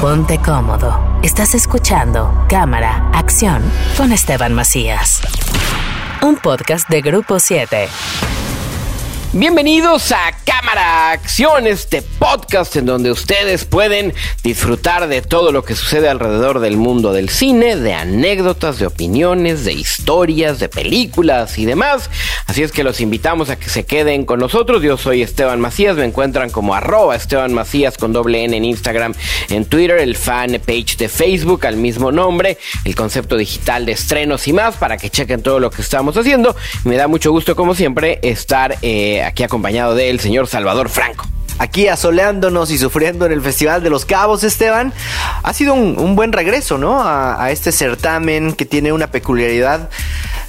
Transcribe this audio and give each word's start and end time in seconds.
Ponte 0.00 0.38
cómodo. 0.38 1.18
Estás 1.24 1.56
escuchando 1.56 2.46
Cámara, 2.48 3.10
Acción 3.12 3.60
con 3.96 4.12
Esteban 4.12 4.54
Macías. 4.54 5.20
Un 6.22 6.36
podcast 6.36 6.88
de 6.88 7.00
Grupo 7.02 7.40
7. 7.40 7.88
Bienvenidos 9.32 10.12
a 10.12 10.30
Cámara 10.44 11.10
Acción, 11.10 11.66
este 11.66 12.02
podcast 12.18 12.76
en 12.76 12.86
donde 12.86 13.10
ustedes 13.10 13.64
pueden 13.64 14.12
disfrutar 14.42 15.08
de 15.08 15.22
todo 15.22 15.52
lo 15.52 15.64
que 15.64 15.74
sucede 15.74 16.08
alrededor 16.08 16.60
del 16.60 16.76
mundo 16.76 17.12
del 17.12 17.28
cine, 17.28 17.76
de 17.76 17.94
anécdotas, 17.94 18.78
de 18.78 18.86
opiniones, 18.86 19.64
de 19.64 19.72
historias, 19.72 20.58
de 20.58 20.68
películas 20.68 21.58
y 21.58 21.64
demás. 21.64 22.10
Así 22.46 22.62
es 22.62 22.72
que 22.72 22.84
los 22.84 23.00
invitamos 23.00 23.50
a 23.50 23.56
que 23.56 23.68
se 23.68 23.84
queden 23.84 24.24
con 24.24 24.40
nosotros. 24.40 24.82
Yo 24.82 24.96
soy 24.96 25.22
Esteban 25.22 25.60
Macías, 25.60 25.96
me 25.96 26.04
encuentran 26.04 26.50
como 26.50 26.74
arroba 26.74 27.14
Esteban 27.14 27.54
Macías 27.54 27.96
con 27.96 28.12
doble 28.12 28.44
N 28.44 28.56
en 28.56 28.64
Instagram, 28.64 29.14
en 29.50 29.64
Twitter, 29.64 29.98
el 29.98 30.16
fan 30.16 30.60
page 30.66 30.96
de 30.98 31.08
Facebook 31.08 31.66
al 31.66 31.76
mismo 31.76 32.10
nombre, 32.10 32.58
el 32.84 32.94
concepto 32.94 33.36
digital 33.36 33.86
de 33.86 33.92
estrenos 33.92 34.48
y 34.48 34.52
más 34.52 34.76
para 34.76 34.96
que 34.96 35.10
chequen 35.10 35.42
todo 35.42 35.60
lo 35.60 35.70
que 35.70 35.82
estamos 35.82 36.16
haciendo. 36.16 36.56
Me 36.84 36.96
da 36.96 37.06
mucho 37.06 37.30
gusto 37.30 37.54
como 37.54 37.74
siempre 37.74 38.18
estar... 38.22 38.76
Eh, 38.82 39.22
aquí 39.22 39.42
acompañado 39.42 39.94
del 39.94 40.20
señor 40.20 40.46
Salvador 40.46 40.88
Franco 40.88 41.26
aquí 41.58 41.88
asoleándonos 41.88 42.70
y 42.70 42.78
sufriendo 42.78 43.26
en 43.26 43.32
el 43.32 43.42
Festival 43.42 43.82
de 43.82 43.90
los 43.90 44.04
Cabos, 44.04 44.44
Esteban. 44.44 44.92
Ha 45.42 45.52
sido 45.52 45.74
un, 45.74 46.16
buen 46.16 46.32
regreso, 46.32 46.78
¿no? 46.78 47.02
a, 47.02 47.50
este 47.50 47.72
certamen 47.72 48.52
que 48.52 48.64
tiene 48.64 48.92
una 48.92 49.08
peculiaridad 49.08 49.88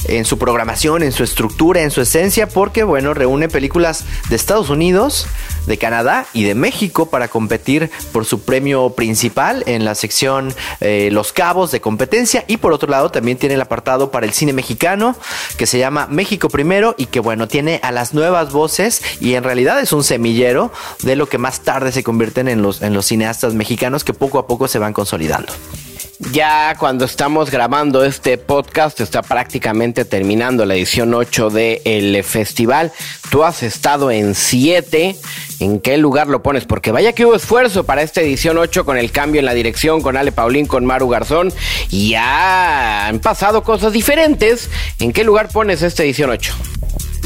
en 0.06 0.26
su 0.26 0.38
programación, 0.38 1.04
en 1.04 1.12
su 1.12 1.24
estructura, 1.24 1.82
en 1.82 1.92
su 1.92 2.02
esencia, 2.02 2.48
porque 2.48 2.84
bueno, 2.84 3.14
reúne 3.14 3.50
películas 3.50 4.06
de 4.30 4.36
Estados 4.36 4.70
Unidos, 4.70 5.28
de 5.66 5.78
Canadá 5.78 6.26
y 6.34 6.44
de 6.44 6.56
México 6.56 7.10
para 7.10 7.28
competir 7.28 7.90
por 8.12 8.26
su 8.26 8.42
premio 8.42 8.92
principal 8.92 9.64
en 9.68 9.86
la 9.86 9.96
sección 9.96 10.54
eh, 10.80 11.10
Los 11.12 11.34
Cabos 11.34 11.72
de 11.72 11.82
competencia 11.82 12.44
y 12.48 12.58
por 12.58 12.74
otro 12.74 12.90
lado 12.90 13.12
también 13.12 13.38
tiene 13.38 13.56
el 13.56 13.62
apartado 13.62 14.12
para 14.12 14.26
el 14.26 14.34
cine 14.34 14.54
mexicano 14.54 15.16
que 15.58 15.66
se 15.66 15.80
llama 15.80 16.08
México 16.10 16.50
Primero 16.50 16.96
y 16.98 17.06
que 17.08 17.20
bueno, 17.20 17.48
tiene 17.48 17.80
a 17.84 17.92
las 17.92 18.14
nuevas 18.14 18.52
voces 18.52 19.02
y 19.20 19.34
en 19.36 19.44
realidad 19.44 19.80
es 19.80 19.94
un 19.94 20.04
semillero 20.04 20.72
de 21.04 21.16
lo 21.16 21.28
que 21.28 21.38
más 21.38 21.62
tarde 21.62 21.92
se 21.92 22.04
convierten 22.04 22.48
en 22.48 22.62
los, 22.62 22.82
en 22.82 22.94
los 22.94 23.06
cineastas 23.06 23.54
mexicanos 23.54 24.04
que 24.04 24.14
poco 24.14 24.40
a 24.40 24.48
poco 24.48 24.68
se 24.68 24.80
van 24.80 24.94
consolidando. 24.94 25.52
Ya 26.32 26.76
cuando 26.78 27.06
estamos 27.06 27.50
grabando 27.50 28.04
este 28.04 28.38
podcast 28.38 29.00
está 29.00 29.22
prácticamente 29.22 30.06
terminando 30.06 30.66
la 30.66 30.76
edición 30.76 31.14
8 31.14 31.50
del 31.50 32.24
festival. 32.24 32.92
Tú 33.30 33.44
has 33.44 33.64
estado 33.64 34.12
en 34.12 34.36
7. 34.36 35.16
¿En 35.60 35.80
qué 35.80 35.98
lugar 35.98 36.28
lo 36.28 36.44
pones? 36.44 36.66
Porque 36.66 36.92
vaya 36.92 37.14
que 37.14 37.26
hubo 37.26 37.36
esfuerzo 37.36 37.86
para 37.86 38.02
esta 38.02 38.22
edición 38.22 38.58
8 38.58 38.86
con 38.86 38.98
el 38.98 39.12
cambio 39.12 39.40
en 39.40 39.46
la 39.46 39.54
dirección, 39.54 40.02
con 40.02 40.18
Ale 40.18 40.32
Paulín, 40.32 40.66
con 40.66 40.86
Maru 40.86 41.10
Garzón. 41.10 41.54
Ya 41.90 43.08
han 43.08 43.20
pasado 43.20 43.64
cosas 43.64 43.94
diferentes. 43.94 44.70
¿En 45.00 45.14
qué 45.14 45.24
lugar 45.24 45.50
pones 45.50 45.82
esta 45.82 46.04
edición 46.04 46.30
8? 46.30 46.54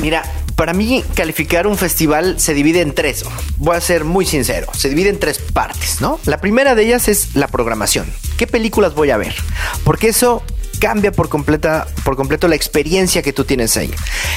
Mira, 0.01 0.23
para 0.55 0.73
mí 0.73 1.03
calificar 1.15 1.67
un 1.67 1.77
festival 1.77 2.39
se 2.39 2.53
divide 2.53 2.81
en 2.81 2.93
tres. 2.93 3.25
Voy 3.57 3.75
a 3.75 3.81
ser 3.81 4.03
muy 4.03 4.25
sincero, 4.25 4.67
se 4.73 4.89
divide 4.89 5.09
en 5.09 5.19
tres 5.19 5.39
partes, 5.39 6.01
¿no? 6.01 6.19
La 6.25 6.39
primera 6.39 6.75
de 6.75 6.83
ellas 6.83 7.07
es 7.07 7.35
la 7.35 7.47
programación. 7.47 8.05
¿Qué 8.37 8.47
películas 8.47 8.95
voy 8.95 9.11
a 9.11 9.17
ver? 9.17 9.35
Porque 9.83 10.09
eso 10.09 10.43
cambia 10.79 11.11
por, 11.11 11.29
completa, 11.29 11.87
por 12.03 12.15
completo 12.15 12.47
la 12.47 12.55
experiencia 12.55 13.21
que 13.21 13.33
tú 13.33 13.43
tienes 13.43 13.77
ahí. 13.77 13.93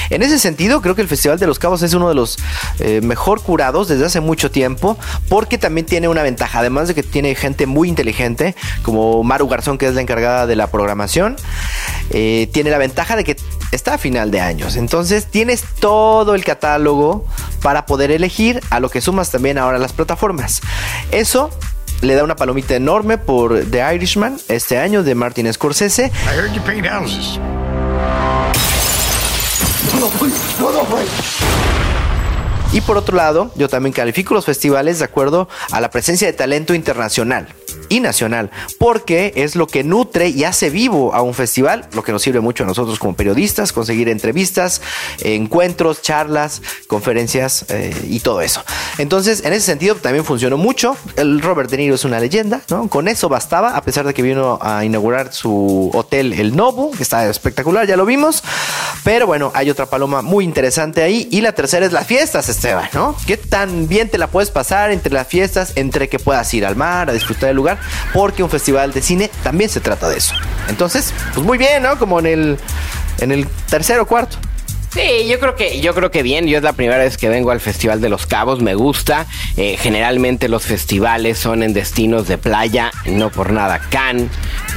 En 0.09 0.23
ese 0.23 0.39
sentido, 0.39 0.81
creo 0.81 0.95
que 0.95 1.01
el 1.01 1.07
Festival 1.07 1.39
de 1.39 1.47
los 1.47 1.59
Cabos 1.59 1.81
es 1.81 1.93
uno 1.93 2.09
de 2.09 2.15
los 2.15 2.37
eh, 2.79 3.01
mejor 3.01 3.41
curados 3.41 3.87
desde 3.87 4.05
hace 4.05 4.19
mucho 4.19 4.51
tiempo, 4.51 4.97
porque 5.29 5.57
también 5.57 5.85
tiene 5.85 6.07
una 6.07 6.23
ventaja, 6.23 6.59
además 6.59 6.87
de 6.87 6.95
que 6.95 7.03
tiene 7.03 7.35
gente 7.35 7.65
muy 7.65 7.89
inteligente, 7.89 8.55
como 8.83 9.23
Maru 9.23 9.47
Garzón, 9.47 9.77
que 9.77 9.87
es 9.87 9.95
la 9.95 10.01
encargada 10.01 10.47
de 10.47 10.55
la 10.55 10.67
programación, 10.67 11.35
eh, 12.11 12.49
tiene 12.53 12.69
la 12.69 12.77
ventaja 12.77 13.15
de 13.15 13.23
que 13.23 13.37
está 13.71 13.95
a 13.95 13.97
final 13.97 14.31
de 14.31 14.41
años. 14.41 14.75
Entonces 14.75 15.25
tienes 15.25 15.63
todo 15.79 16.35
el 16.35 16.43
catálogo 16.43 17.25
para 17.61 17.85
poder 17.85 18.11
elegir, 18.11 18.61
a 18.69 18.79
lo 18.79 18.89
que 18.89 19.01
sumas 19.01 19.31
también 19.31 19.57
ahora 19.57 19.77
las 19.79 19.93
plataformas. 19.93 20.61
Eso 21.11 21.49
le 22.01 22.15
da 22.15 22.23
una 22.23 22.35
palomita 22.35 22.75
enorme 22.75 23.17
por 23.17 23.65
The 23.65 23.95
Irishman 23.95 24.37
este 24.47 24.77
año 24.77 25.03
de 25.03 25.15
Martin 25.15 25.51
Scorsese. 25.51 26.11
Y 32.73 32.81
por 32.81 32.97
otro 32.97 33.15
lado, 33.15 33.51
yo 33.55 33.69
también 33.69 33.93
califico 33.93 34.33
los 34.33 34.45
festivales 34.45 34.99
de 34.99 35.05
acuerdo 35.05 35.47
a 35.71 35.81
la 35.81 35.89
presencia 35.89 36.27
de 36.27 36.33
talento 36.33 36.73
internacional 36.73 37.47
y 37.89 37.99
nacional, 37.99 38.51
porque 38.77 39.33
es 39.35 39.55
lo 39.55 39.67
que 39.67 39.83
nutre 39.83 40.29
y 40.29 40.43
hace 40.43 40.69
vivo 40.69 41.13
a 41.13 41.21
un 41.21 41.33
festival, 41.33 41.87
lo 41.93 42.03
que 42.03 42.11
nos 42.11 42.21
sirve 42.21 42.39
mucho 42.39 42.63
a 42.63 42.67
nosotros 42.67 42.99
como 42.99 43.15
periodistas, 43.15 43.73
conseguir 43.73 44.09
entrevistas, 44.09 44.81
encuentros, 45.19 46.01
charlas, 46.01 46.61
conferencias 46.87 47.65
eh, 47.69 47.93
y 48.09 48.19
todo 48.19 48.41
eso. 48.41 48.63
Entonces, 48.97 49.43
en 49.45 49.53
ese 49.53 49.65
sentido 49.65 49.95
también 49.95 50.25
funcionó 50.25 50.57
mucho. 50.57 50.95
El 51.15 51.41
Robert 51.41 51.69
De 51.69 51.77
Niro 51.77 51.95
es 51.95 52.05
una 52.05 52.19
leyenda, 52.19 52.61
¿no? 52.69 52.87
Con 52.87 53.07
eso 53.07 53.29
bastaba, 53.29 53.75
a 53.75 53.81
pesar 53.81 54.05
de 54.05 54.13
que 54.13 54.21
vino 54.21 54.59
a 54.61 54.83
inaugurar 54.85 55.33
su 55.33 55.91
hotel 55.93 56.33
El 56.33 56.55
Novo, 56.55 56.91
que 56.91 57.03
está 57.03 57.29
espectacular, 57.29 57.87
ya 57.87 57.97
lo 57.97 58.05
vimos. 58.05 58.43
Pero 59.07 59.25
bueno, 59.25 59.53
hay 59.55 59.69
otra 59.69 59.85
paloma 59.85 60.21
muy 60.21 60.43
interesante 60.43 61.01
ahí. 61.01 61.29
Y 61.31 61.39
la 61.39 61.53
tercera 61.53 61.85
es 61.85 61.93
las 61.93 62.05
fiestas, 62.05 62.49
Esteban, 62.49 62.89
¿no? 62.91 63.15
¿Qué 63.25 63.37
tan 63.37 63.87
bien 63.87 64.09
te 64.09 64.17
la 64.17 64.27
puedes 64.27 64.51
pasar 64.51 64.91
entre 64.91 65.13
las 65.13 65.25
fiestas, 65.25 65.71
entre 65.77 66.09
que 66.09 66.19
puedas 66.19 66.53
ir 66.53 66.65
al 66.65 66.75
mar, 66.75 67.09
a 67.09 67.13
disfrutar 67.13 67.47
del 67.47 67.55
lugar? 67.55 67.77
porque 68.13 68.43
un 68.43 68.49
festival 68.49 68.91
de 68.91 69.01
cine 69.01 69.31
también 69.43 69.69
se 69.69 69.79
trata 69.79 70.09
de 70.09 70.17
eso. 70.17 70.33
Entonces, 70.67 71.13
pues 71.33 71.45
muy 71.45 71.57
bien, 71.57 71.83
¿no? 71.83 71.97
Como 71.97 72.19
en 72.19 72.25
el, 72.25 72.57
en 73.19 73.31
el 73.31 73.47
tercero 73.69 74.05
cuarto. 74.05 74.37
Sí, 74.93 75.27
yo 75.27 75.39
creo 75.39 75.55
que 75.55 75.81
yo 75.81 75.93
creo 75.93 76.11
que 76.11 76.23
bien. 76.23 76.47
Yo 76.47 76.57
es 76.57 76.63
la 76.63 76.73
primera 76.73 76.97
vez 76.97 77.17
que 77.17 77.29
vengo 77.29 77.51
al 77.51 77.59
Festival 77.59 78.01
de 78.01 78.09
los 78.09 78.25
Cabos. 78.25 78.61
Me 78.61 78.75
gusta. 78.75 79.27
Eh, 79.57 79.77
generalmente 79.79 80.49
los 80.49 80.63
festivales 80.63 81.37
son 81.37 81.63
en 81.63 81.73
destinos 81.73 82.27
de 82.27 82.37
playa, 82.37 82.91
no 83.05 83.29
por 83.29 83.51
nada. 83.51 83.79
Cannes, 83.89 84.29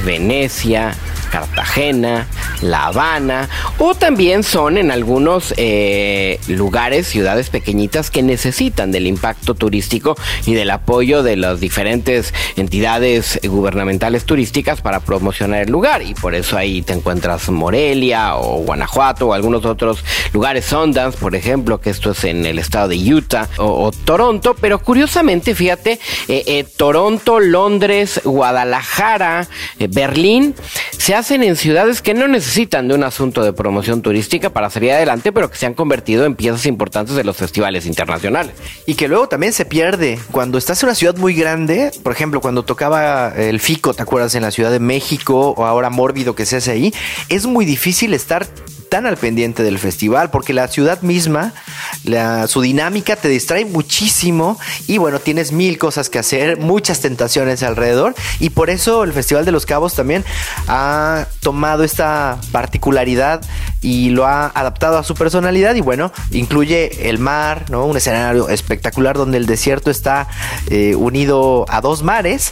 Venecia, 0.05 0.93
Cartagena, 1.31 2.27
La 2.61 2.87
Habana, 2.87 3.49
o 3.77 3.95
también 3.95 4.43
son 4.43 4.77
en 4.77 4.91
algunos 4.91 5.53
eh, 5.57 6.39
lugares, 6.47 7.07
ciudades 7.07 7.49
pequeñitas 7.49 8.11
que 8.11 8.21
necesitan 8.21 8.91
del 8.91 9.07
impacto 9.07 9.55
turístico 9.55 10.15
y 10.45 10.53
del 10.53 10.69
apoyo 10.71 11.23
de 11.23 11.37
las 11.37 11.59
diferentes 11.59 12.33
entidades 12.57 13.39
gubernamentales 13.43 14.25
turísticas 14.25 14.81
para 14.81 14.99
promocionar 14.99 15.61
el 15.61 15.71
lugar. 15.71 16.01
Y 16.01 16.13
por 16.13 16.35
eso 16.35 16.57
ahí 16.57 16.81
te 16.81 16.93
encuentras 16.93 17.49
Morelia 17.49 18.35
o 18.35 18.57
Guanajuato 18.63 19.29
o 19.29 19.33
algunos 19.33 19.65
otros 19.65 20.00
lugares, 20.33 20.65
Sundance, 20.65 21.17
por 21.17 21.35
ejemplo, 21.35 21.79
que 21.79 21.89
esto 21.89 22.11
es 22.11 22.23
en 22.23 22.45
el 22.45 22.59
estado 22.59 22.89
de 22.89 23.13
Utah 23.13 23.47
o, 23.57 23.91
Toronto, 23.91 24.55
pero 24.59 24.79
curiosamente, 24.79 25.55
fíjate, 25.55 25.99
eh, 26.27 26.43
eh, 26.47 26.65
Toronto, 26.77 27.39
Londres, 27.39 28.21
Guadalajara, 28.23 29.47
Berlín, 29.89 30.55
se 30.97 31.15
hacen 31.15 31.43
en 31.43 31.55
ciudades 31.55 32.01
que 32.01 32.13
no 32.13 32.27
necesitan 32.27 32.87
de 32.87 32.95
un 32.95 33.03
asunto 33.03 33.43
de 33.43 33.53
promoción 33.53 34.01
turística 34.01 34.49
para 34.51 34.69
salir 34.69 34.91
adelante, 34.91 35.31
pero 35.31 35.49
que 35.49 35.57
se 35.57 35.65
han 35.65 35.73
convertido 35.73 36.25
en 36.25 36.35
piezas 36.35 36.65
importantes 36.65 37.15
de 37.15 37.23
los 37.23 37.37
festivales 37.37 37.85
internacionales. 37.85 38.53
Y 38.85 38.95
que 38.95 39.07
luego 39.07 39.27
también 39.27 39.53
se 39.53 39.65
pierde 39.65 40.19
cuando 40.31 40.57
estás 40.57 40.81
en 40.83 40.89
una 40.89 40.95
ciudad 40.95 41.15
muy 41.17 41.33
grande, 41.33 41.91
por 42.03 42.13
ejemplo, 42.13 42.41
cuando 42.41 42.63
tocaba 42.63 43.33
el 43.35 43.59
FICO, 43.59 43.93
¿te 43.93 44.03
acuerdas? 44.03 44.35
En 44.35 44.43
la 44.43 44.51
Ciudad 44.51 44.71
de 44.71 44.79
México 44.79 45.53
o 45.57 45.65
ahora 45.65 45.89
Mórbido 45.89 46.35
que 46.35 46.45
se 46.45 46.57
hace 46.57 46.71
ahí, 46.71 46.93
es 47.29 47.45
muy 47.45 47.65
difícil 47.65 48.13
estar 48.13 48.47
tan 48.91 49.05
al 49.05 49.15
pendiente 49.15 49.63
del 49.63 49.79
festival, 49.79 50.31
porque 50.31 50.51
la 50.51 50.67
ciudad 50.67 51.01
misma, 51.01 51.53
su 52.47 52.59
dinámica 52.59 53.15
te 53.15 53.29
distrae 53.29 53.63
muchísimo 53.63 54.59
y 54.85 54.97
bueno, 54.97 55.19
tienes 55.19 55.53
mil 55.53 55.77
cosas 55.77 56.09
que 56.09 56.19
hacer, 56.19 56.57
muchas 56.57 56.99
tentaciones 56.99 57.63
alrededor 57.63 58.13
y 58.41 58.49
por 58.49 58.69
eso 58.69 59.05
el 59.05 59.13
Festival 59.13 59.45
de 59.45 59.53
los 59.53 59.65
Cabos 59.65 59.93
también 59.93 60.25
ha 60.67 61.25
tomado 61.39 61.85
esta 61.85 62.37
particularidad 62.51 63.39
y 63.81 64.09
lo 64.09 64.25
ha 64.25 64.47
adaptado 64.47 64.97
a 64.97 65.05
su 65.05 65.15
personalidad 65.15 65.73
y 65.75 65.81
bueno, 65.81 66.11
incluye 66.31 67.07
el 67.07 67.17
mar, 67.17 67.69
¿no? 67.69 67.85
Un 67.85 67.95
escenario 67.95 68.49
espectacular 68.49 69.15
donde 69.15 69.37
el 69.37 69.45
desierto 69.45 69.89
está 69.89 70.27
eh, 70.69 70.95
unido 70.97 71.65
a 71.69 71.79
dos 71.79 72.03
mares 72.03 72.51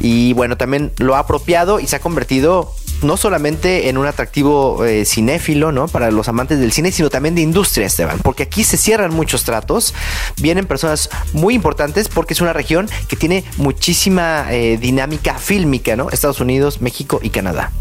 y 0.00 0.32
bueno, 0.32 0.56
también 0.56 0.90
lo 0.98 1.14
ha 1.14 1.20
apropiado 1.20 1.78
y 1.78 1.86
se 1.86 1.94
ha 1.94 2.00
convertido 2.00 2.74
no 3.02 3.16
solamente 3.16 3.88
en 3.88 3.98
un 3.98 4.06
atractivo 4.06 4.84
eh, 4.84 5.04
cinéfilo, 5.04 5.72
¿no? 5.72 5.88
Para 5.88 6.10
los 6.10 6.28
amantes 6.28 6.58
del 6.58 6.72
cine, 6.72 6.92
sino 6.92 7.10
también 7.10 7.34
de 7.34 7.42
industria, 7.42 7.86
Esteban, 7.86 8.18
porque 8.22 8.44
aquí 8.44 8.64
se 8.64 8.76
cierran 8.76 9.12
muchos 9.12 9.44
tratos, 9.44 9.94
vienen 10.40 10.66
personas 10.66 11.10
muy 11.32 11.54
importantes 11.54 12.08
porque 12.08 12.34
es 12.34 12.40
una 12.40 12.52
región 12.52 12.88
que 13.08 13.16
tiene 13.16 13.44
muchísima 13.56 14.46
eh, 14.50 14.78
dinámica 14.78 15.38
fílmica, 15.38 15.96
¿no? 15.96 16.10
Estados 16.10 16.40
Unidos, 16.40 16.80
México 16.80 17.20
y 17.22 17.30
Canadá. 17.30 17.72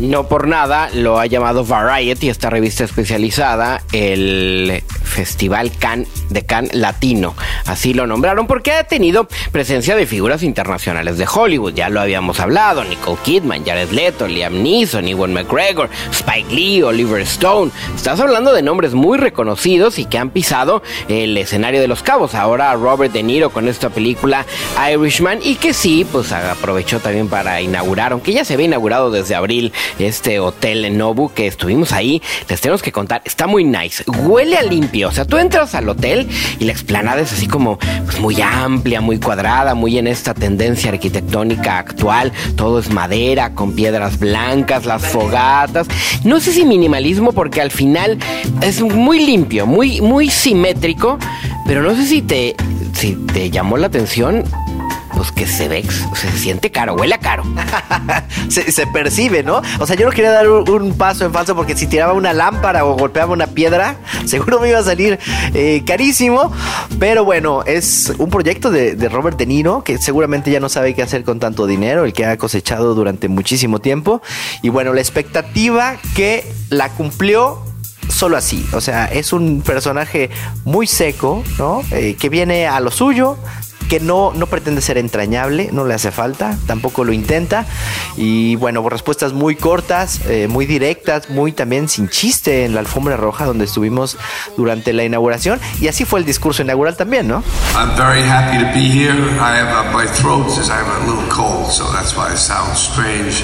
No 0.00 0.26
por 0.26 0.48
nada 0.48 0.90
lo 0.92 1.20
ha 1.20 1.26
llamado 1.26 1.64
Variety, 1.64 2.28
esta 2.28 2.50
revista 2.50 2.82
especializada, 2.82 3.82
el 3.92 4.82
Festival 5.04 5.70
Cannes 5.70 6.08
de 6.30 6.44
Cannes 6.44 6.74
Latino. 6.74 7.34
Así 7.66 7.94
lo 7.94 8.06
nombraron 8.06 8.48
porque 8.48 8.72
ha 8.72 8.84
tenido 8.84 9.28
presencia 9.52 9.94
de 9.94 10.06
figuras 10.06 10.42
internacionales 10.42 11.16
de 11.16 11.28
Hollywood. 11.32 11.74
Ya 11.74 11.88
lo 11.90 12.00
habíamos 12.00 12.40
hablado: 12.40 12.82
Nicole 12.82 13.18
Kidman, 13.22 13.64
Jared 13.64 13.90
Leto, 13.90 14.26
Liam 14.26 14.64
Neeson, 14.64 15.06
Ewan 15.06 15.32
McGregor, 15.32 15.88
Spike 16.10 16.52
Lee, 16.52 16.82
Oliver 16.82 17.20
Stone. 17.20 17.70
Estás 17.94 18.18
hablando 18.18 18.52
de 18.52 18.62
nombres 18.62 18.94
muy 18.94 19.16
reconocidos 19.16 20.00
y 20.00 20.06
que 20.06 20.18
han 20.18 20.30
pisado 20.30 20.82
el 21.08 21.36
escenario 21.36 21.80
de 21.80 21.86
los 21.86 22.02
cabos. 22.02 22.34
Ahora 22.34 22.74
Robert 22.74 23.12
De 23.12 23.22
Niro 23.22 23.50
con 23.50 23.68
esta 23.68 23.90
película 23.90 24.44
Irishman 24.92 25.38
y 25.40 25.54
que 25.54 25.72
sí, 25.72 26.04
pues 26.10 26.32
aprovechó 26.32 26.98
también 26.98 27.28
para 27.28 27.60
inaugurar, 27.60 28.10
aunque 28.10 28.32
ya 28.32 28.44
se 28.44 28.54
había 28.54 28.66
inaugurado 28.66 29.12
desde 29.12 29.36
abril 29.36 29.72
este 29.98 30.40
hotel 30.40 30.84
en 30.84 30.98
Nobu 30.98 31.32
que 31.32 31.46
estuvimos 31.46 31.92
ahí. 31.92 32.22
Les 32.48 32.60
tenemos 32.60 32.82
que 32.82 32.92
contar, 32.92 33.22
está 33.24 33.46
muy 33.46 33.64
nice, 33.64 34.04
huele 34.06 34.56
a 34.56 34.62
limpio. 34.62 35.08
O 35.08 35.12
sea, 35.12 35.24
tú 35.24 35.38
entras 35.38 35.74
al 35.74 35.88
hotel 35.88 36.28
y 36.58 36.64
la 36.64 36.72
explanada 36.72 37.20
es 37.20 37.32
así 37.32 37.46
como 37.46 37.78
pues, 38.04 38.20
muy 38.20 38.40
amplia, 38.40 39.00
muy 39.00 39.18
cuadrada, 39.18 39.74
muy 39.74 39.98
en 39.98 40.06
esta 40.06 40.34
tendencia 40.34 40.90
arquitectónica 40.90 41.78
actual. 41.78 42.32
Todo 42.56 42.78
es 42.78 42.90
madera 42.90 43.54
con 43.54 43.74
piedras 43.74 44.18
blancas, 44.18 44.86
las 44.86 45.02
fogatas. 45.06 45.86
No 46.24 46.40
sé 46.40 46.52
si 46.52 46.64
minimalismo 46.64 47.32
porque 47.32 47.60
al 47.60 47.70
final 47.70 48.18
es 48.62 48.80
muy 48.80 49.24
limpio, 49.24 49.66
muy, 49.66 50.00
muy 50.00 50.30
simétrico, 50.30 51.18
pero 51.66 51.82
no 51.82 51.94
sé 51.94 52.06
si 52.06 52.22
te, 52.22 52.54
si 52.94 53.14
te 53.32 53.50
llamó 53.50 53.76
la 53.76 53.86
atención 53.86 54.44
pues 55.14 55.32
que 55.32 55.46
se 55.46 55.68
ve, 55.68 55.84
se 56.14 56.30
siente 56.32 56.70
caro, 56.70 56.94
huele 56.94 57.18
caro. 57.18 57.44
se, 58.48 58.86
percibe, 58.86 59.42
¿no? 59.42 59.62
O 59.78 59.86
sea, 59.86 59.96
yo 59.96 60.06
no 60.06 60.12
quería 60.12 60.30
dar 60.30 60.48
un, 60.48 60.94
paso 60.96 61.24
en 61.24 61.32
falso 61.32 61.54
porque 61.54 61.76
si 61.76 61.86
tiraba 61.86 62.12
una 62.12 62.32
lámpara 62.32 62.84
o 62.84 62.96
golpeaba 62.96 63.32
una 63.32 63.46
piedra, 63.46 63.96
seguro 64.26 64.60
me 64.60 64.68
iba 64.68 64.78
a 64.78 64.82
salir 64.82 65.18
eh, 65.54 65.82
carísimo. 65.86 66.52
Pero 66.98 67.24
bueno, 67.24 67.62
es 67.64 68.12
un 68.18 68.30
proyecto 68.30 68.70
de, 68.70 68.94
de, 68.94 69.08
Robert 69.08 69.38
De 69.38 69.46
Niro 69.46 69.82
que 69.82 69.98
seguramente 69.98 70.50
ya 70.50 70.60
no 70.60 70.68
sabe 70.68 70.94
qué 70.94 71.02
hacer 71.02 71.24
con 71.24 71.40
tanto 71.40 71.66
dinero, 71.66 72.04
el 72.04 72.12
que 72.12 72.26
ha 72.26 72.36
cosechado 72.36 72.94
durante 72.94 73.28
muchísimo 73.28 73.80
tiempo. 73.80 74.22
Y 74.62 74.68
bueno, 74.68 74.92
la 74.92 75.00
expectativa 75.00 75.96
que 76.14 76.46
la 76.70 76.90
cumplió 76.90 77.62
solo 78.08 78.36
así. 78.36 78.66
O 78.72 78.80
sea, 78.80 79.06
es 79.06 79.32
un 79.32 79.62
personaje 79.62 80.30
muy 80.64 80.86
seco, 80.86 81.42
¿no? 81.58 81.82
Eh, 81.90 82.16
que 82.18 82.28
viene 82.28 82.66
a 82.66 82.80
lo 82.80 82.90
suyo, 82.90 83.36
que 83.88 84.00
no, 84.00 84.32
no 84.34 84.46
pretende 84.46 84.80
ser 84.80 84.98
entrañable, 84.98 85.70
no 85.72 85.84
le 85.84 85.94
hace 85.94 86.10
falta, 86.10 86.56
tampoco 86.66 87.04
lo 87.04 87.12
intenta. 87.12 87.66
Y 88.16 88.56
bueno, 88.56 88.88
respuestas 88.88 89.32
muy 89.32 89.56
cortas, 89.56 90.20
eh, 90.26 90.48
muy 90.48 90.66
directas, 90.66 91.30
muy 91.30 91.52
también 91.52 91.88
sin 91.88 92.08
chiste 92.08 92.64
en 92.64 92.74
la 92.74 92.80
alfombra 92.80 93.16
roja 93.16 93.44
donde 93.44 93.64
estuvimos 93.64 94.16
durante 94.56 94.92
la 94.92 95.04
inauguración. 95.04 95.60
Y 95.80 95.88
así 95.88 96.04
fue 96.04 96.20
el 96.20 96.26
discurso 96.26 96.62
inaugural 96.62 96.96
también, 96.96 97.28
¿no? 97.28 97.42
I'm 97.76 97.96
very 97.96 98.22
happy 98.22 98.58
to 98.58 98.66
be 98.72 98.88
here. 98.88 99.14
I 99.40 99.58
have, 99.58 99.72
uh, 99.72 99.96
my 99.96 100.06
throat 100.06 100.50
says 100.50 100.68
I'm 100.68 100.88
a 100.90 101.06
little 101.06 101.28
cold, 101.28 101.70
so 101.70 101.84
that's 101.92 102.16
why 102.16 102.32
it 102.32 102.38
sounds 102.38 102.78
strange. 102.78 103.42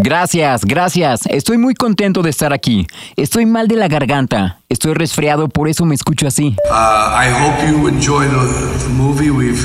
Gracias, 0.00 0.64
gracias. 0.64 1.26
Estoy 1.26 1.58
muy 1.58 1.74
contento 1.74 2.22
de 2.22 2.30
estar 2.30 2.52
aquí. 2.52 2.86
Estoy 3.16 3.46
mal 3.46 3.68
de 3.68 3.76
la 3.76 3.88
garganta. 3.88 4.60
Estoy 4.68 4.94
resfriado, 4.94 5.48
por 5.48 5.68
eso 5.68 5.84
me 5.84 5.94
escucho 5.94 6.26
así. 6.26 6.56
Uh, 6.68 6.72
I 6.72 7.30
hope 7.30 7.68
you 7.68 7.86
enjoy 7.88 8.26
the, 8.26 8.84
the 8.84 8.88
movie. 8.90 9.30
We've 9.30 9.64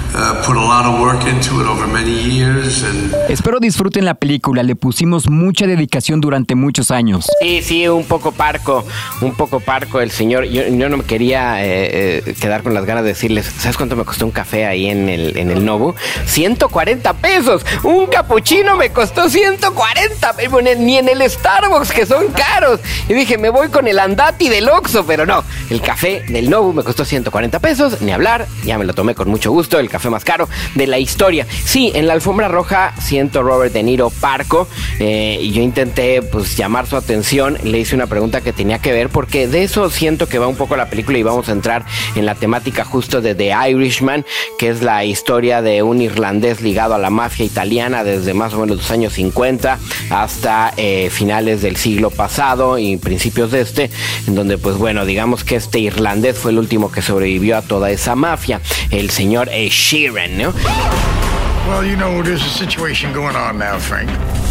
Espero 3.29 3.59
disfruten 3.61 4.03
la 4.03 4.13
película, 4.13 4.61
le 4.61 4.75
pusimos 4.75 5.29
mucha 5.29 5.65
dedicación 5.67 6.19
durante 6.19 6.55
muchos 6.55 6.91
años. 6.91 7.27
Sí, 7.39 7.61
sí, 7.61 7.87
un 7.87 8.03
poco 8.03 8.33
parco, 8.33 8.85
un 9.21 9.33
poco 9.35 9.61
parco 9.61 10.01
el 10.01 10.11
señor. 10.11 10.45
Yo, 10.45 10.63
no 10.69 10.97
me 10.97 11.03
quería 11.05 11.63
eh, 11.63 12.23
eh, 12.25 12.35
quedar 12.39 12.61
con 12.61 12.73
las 12.73 12.85
ganas 12.85 13.03
de 13.03 13.09
decirles, 13.09 13.45
¿sabes 13.45 13.77
cuánto 13.77 13.95
me 13.95 14.03
costó 14.03 14.25
un 14.25 14.31
café 14.31 14.65
ahí 14.65 14.87
en 14.87 15.07
el, 15.07 15.37
en 15.37 15.49
el 15.49 15.63
Nobu? 15.63 15.93
140 16.25 17.13
pesos. 17.13 17.65
Un 17.83 18.07
capuchino 18.07 18.75
me 18.75 18.89
costó 18.89 19.29
140, 19.29 20.35
ni 20.77 20.97
en 20.97 21.07
el 21.07 21.29
Starbucks 21.29 21.91
que 21.91 22.05
son 22.05 22.27
caros. 22.33 22.81
Y 23.07 23.13
dije, 23.13 23.37
me 23.37 23.49
voy 23.49 23.69
con 23.69 23.87
el 23.87 23.97
Andati 23.97 24.49
del 24.49 24.67
Oxxo, 24.67 25.05
pero 25.05 25.25
no, 25.25 25.45
el 25.69 25.81
café 25.81 26.23
del 26.27 26.49
Nobu 26.49 26.73
me 26.73 26.83
costó 26.83 27.05
140 27.05 27.59
pesos, 27.59 28.01
ni 28.01 28.11
hablar, 28.11 28.45
ya 28.65 28.77
me 28.77 28.83
lo 28.83 28.93
tomé 28.93 29.15
con 29.15 29.29
mucho 29.29 29.51
gusto, 29.51 29.79
el 29.79 29.89
café 29.89 30.00
más 30.09 30.23
caro 30.23 30.47
de 30.75 30.87
la 30.87 30.99
historia. 30.99 31.45
Sí, 31.65 31.91
en 31.93 32.07
la 32.07 32.13
alfombra 32.13 32.47
roja 32.47 32.93
siento 32.99 33.43
Robert 33.43 33.73
De 33.73 33.83
Niro 33.83 34.09
parco 34.09 34.67
eh, 34.99 35.39
y 35.41 35.51
yo 35.51 35.61
intenté 35.61 36.21
pues 36.21 36.57
llamar 36.57 36.87
su 36.87 36.95
atención, 36.95 37.57
le 37.63 37.79
hice 37.79 37.95
una 37.95 38.07
pregunta 38.07 38.41
que 38.41 38.53
tenía 38.53 38.79
que 38.79 38.91
ver 38.91 39.09
porque 39.09 39.47
de 39.47 39.63
eso 39.63 39.89
siento 39.89 40.27
que 40.27 40.39
va 40.39 40.47
un 40.47 40.55
poco 40.55 40.75
la 40.75 40.89
película 40.89 41.17
y 41.17 41.23
vamos 41.23 41.49
a 41.49 41.51
entrar 41.51 41.85
en 42.15 42.25
la 42.25 42.35
temática 42.35 42.83
justo 42.85 43.21
de 43.21 43.35
The 43.35 43.53
Irishman, 43.69 44.25
que 44.57 44.69
es 44.69 44.81
la 44.81 45.05
historia 45.05 45.61
de 45.61 45.83
un 45.83 46.01
irlandés 46.01 46.61
ligado 46.61 46.95
a 46.95 46.99
la 46.99 47.09
mafia 47.09 47.45
italiana 47.45 48.03
desde 48.03 48.33
más 48.33 48.53
o 48.53 48.59
menos 48.59 48.77
los 48.77 48.91
años 48.91 49.13
50 49.13 49.79
hasta 50.09 50.73
eh, 50.77 51.09
finales 51.11 51.61
del 51.61 51.77
siglo 51.77 52.09
pasado 52.09 52.77
y 52.77 52.97
principios 52.97 53.51
de 53.51 53.61
este, 53.61 53.89
en 54.27 54.35
donde 54.35 54.57
pues 54.57 54.77
bueno, 54.77 55.05
digamos 55.05 55.43
que 55.43 55.55
este 55.55 55.79
irlandés 55.79 56.37
fue 56.37 56.51
el 56.51 56.59
último 56.59 56.91
que 56.91 57.01
sobrevivió 57.01 57.57
a 57.57 57.61
toda 57.61 57.91
esa 57.91 58.15
mafia, 58.15 58.61
el 58.91 59.09
señor 59.09 59.49
¿no? 59.91 60.53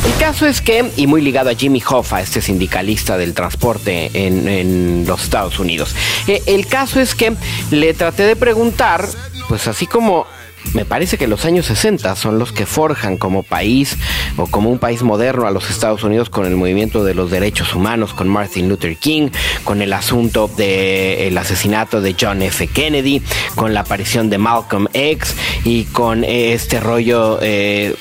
El 0.05 0.21
caso 0.21 0.47
es 0.47 0.61
que, 0.61 0.91
y 0.97 1.07
muy 1.07 1.23
ligado 1.23 1.49
a 1.49 1.55
Jimmy 1.55 1.83
Hoffa, 1.89 2.21
este 2.21 2.43
sindicalista 2.43 3.17
del 3.17 3.33
transporte 3.33 4.11
en, 4.13 5.07
los 5.07 5.23
Estados 5.23 5.59
Unidos, 5.59 5.95
eh, 6.27 6.43
el 6.45 6.67
caso 6.67 7.01
es 7.01 7.15
que 7.15 7.35
le 7.71 7.95
traté 7.95 8.25
de 8.25 8.37
preguntar, 8.37 9.09
pues 9.49 9.67
así 9.67 9.87
como 9.87 10.27
me 10.75 10.85
parece 10.85 11.19
que 11.19 11.27
los 11.27 11.45
años 11.45 11.67
60 11.67 12.15
son 12.17 12.39
los 12.39 12.53
que 12.53 12.67
forjan 12.67 13.17
como 13.17 13.43
país 13.43 13.97
o 14.37 14.47
como 14.47 14.71
un 14.71 14.79
país 14.79 15.03
moderno 15.03 15.47
a 15.47 15.51
los 15.51 15.71
Estados 15.71 16.05
Unidos 16.05 16.31
con 16.31 16.47
el 16.47 16.57
movimiento 16.57 17.05
de 17.05 17.15
los 17.15 17.31
derechos 17.31 17.75
humanos, 17.75 18.15
con 18.15 18.29
Martin 18.29 18.69
Luther 18.69 18.97
King, 18.97 19.31
con 19.65 19.83
el 19.83 19.93
asunto 19.93 20.49
del 20.49 21.37
asesinato 21.37 22.01
de 22.01 22.15
John 22.19 22.43
F. 22.43 22.67
Kennedy, 22.69 23.23
con 23.55 23.75
la 23.75 23.81
aparición 23.81 24.31
de 24.31 24.39
Malcolm 24.39 24.87
X 24.93 25.35
y 25.65 25.85
con 25.85 26.25
este 26.25 26.81
rollo 26.81 27.39
eh, 27.43 27.97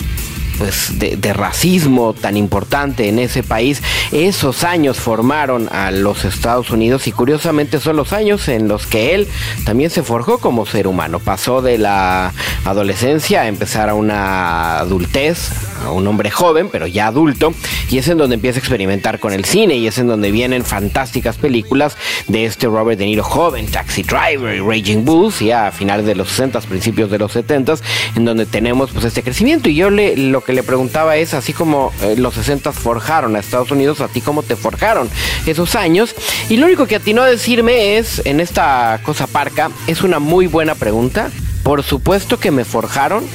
pues 0.60 1.00
de, 1.00 1.34
racismo 1.34 2.14
tan 2.14 2.36
importante 2.36 3.08
en 3.08 3.18
ese 3.18 3.44
país, 3.44 3.82
esos 4.12 4.66
años 4.66 4.98
formaron 4.98 5.70
a 5.72 5.90
los 5.90 6.26
Estados 6.26 6.70
Unidos 6.70 7.08
y 7.08 7.14
curiosamente 7.14 7.80
son 7.80 7.96
los 7.96 8.12
años 8.12 8.50
en 8.50 8.68
los 8.68 8.86
que 8.86 9.16
él 9.16 9.28
también 9.64 9.90
se 9.90 10.04
forjó 10.04 10.40
como 10.40 10.66
ser 10.66 10.88
humano. 10.88 11.20
Pasó 11.20 11.62
de 11.62 11.78
la 11.78 12.34
adolescencia 12.66 13.42
a 13.42 13.48
empezar 13.48 13.90
a 13.90 13.94
una 13.94 14.80
adultez, 14.80 15.50
a 15.86 15.92
un 15.92 16.06
hombre 16.08 16.30
joven, 16.30 16.68
pero 16.70 16.88
ya 16.88 17.08
adulto, 17.08 17.54
y 17.90 17.98
es 17.98 18.10
en 18.10 18.18
donde 18.18 18.36
empieza 18.36 18.58
a 18.58 18.60
experimentar 18.60 19.20
con 19.20 19.32
el 19.32 19.46
cine 19.46 19.76
y 19.78 19.88
es 19.88 19.98
en 19.98 20.08
donde 20.08 20.32
vienen 20.32 20.66
fantásticas 20.66 21.38
películas 21.38 21.96
de 22.28 22.46
este 22.46 22.68
Robert 22.68 23.00
De 23.00 23.06
Niro 23.06 23.24
joven, 23.24 23.68
Taxi 23.68 24.04
Driver 24.04 24.54
y 24.56 24.60
Raging 24.60 25.06
Bulls, 25.06 25.42
y 25.42 25.52
a 25.52 25.72
finales 25.72 26.06
de 26.06 26.16
los 26.16 26.28
60, 26.28 26.60
principios 26.62 27.10
de 27.10 27.18
los 27.18 27.32
70, 27.32 27.76
en 28.16 28.26
donde 28.26 28.46
tenemos 28.46 28.92
pues 28.92 29.06
este 29.06 29.24
crecimiento 29.24 29.70
y 29.70 29.76
yo 29.76 29.90
le, 29.90 30.18
lo 30.18 30.42
que 30.42 30.49
le 30.54 30.64
preguntaba 30.64 31.18
es, 31.18 31.34
así 31.34 31.54
como 31.54 31.92
eh, 32.02 32.16
los 32.18 32.36
60 32.36 32.72
forjaron 32.72 33.36
a 33.36 33.40
Estados 33.40 33.72
Unidos, 33.72 34.02
a 34.02 34.08
ti 34.08 34.22
cómo 34.22 34.44
te 34.44 34.56
forjaron 34.56 35.10
esos 35.46 35.76
años. 35.76 36.16
Y 36.50 36.58
lo 36.58 36.66
único 36.66 36.88
que 36.88 36.96
atinó 36.96 37.22
a 37.22 37.30
decirme 37.30 37.98
es, 37.98 38.22
en 38.26 38.40
esta 38.40 39.00
cosa 39.04 39.28
parca, 39.28 39.72
es 39.88 40.02
una 40.02 40.20
muy 40.20 40.48
buena 40.48 40.76
pregunta. 40.76 41.30
Por 41.64 41.84
supuesto 41.84 42.40
que 42.40 42.52
me 42.52 42.66
forjaron 42.66 43.26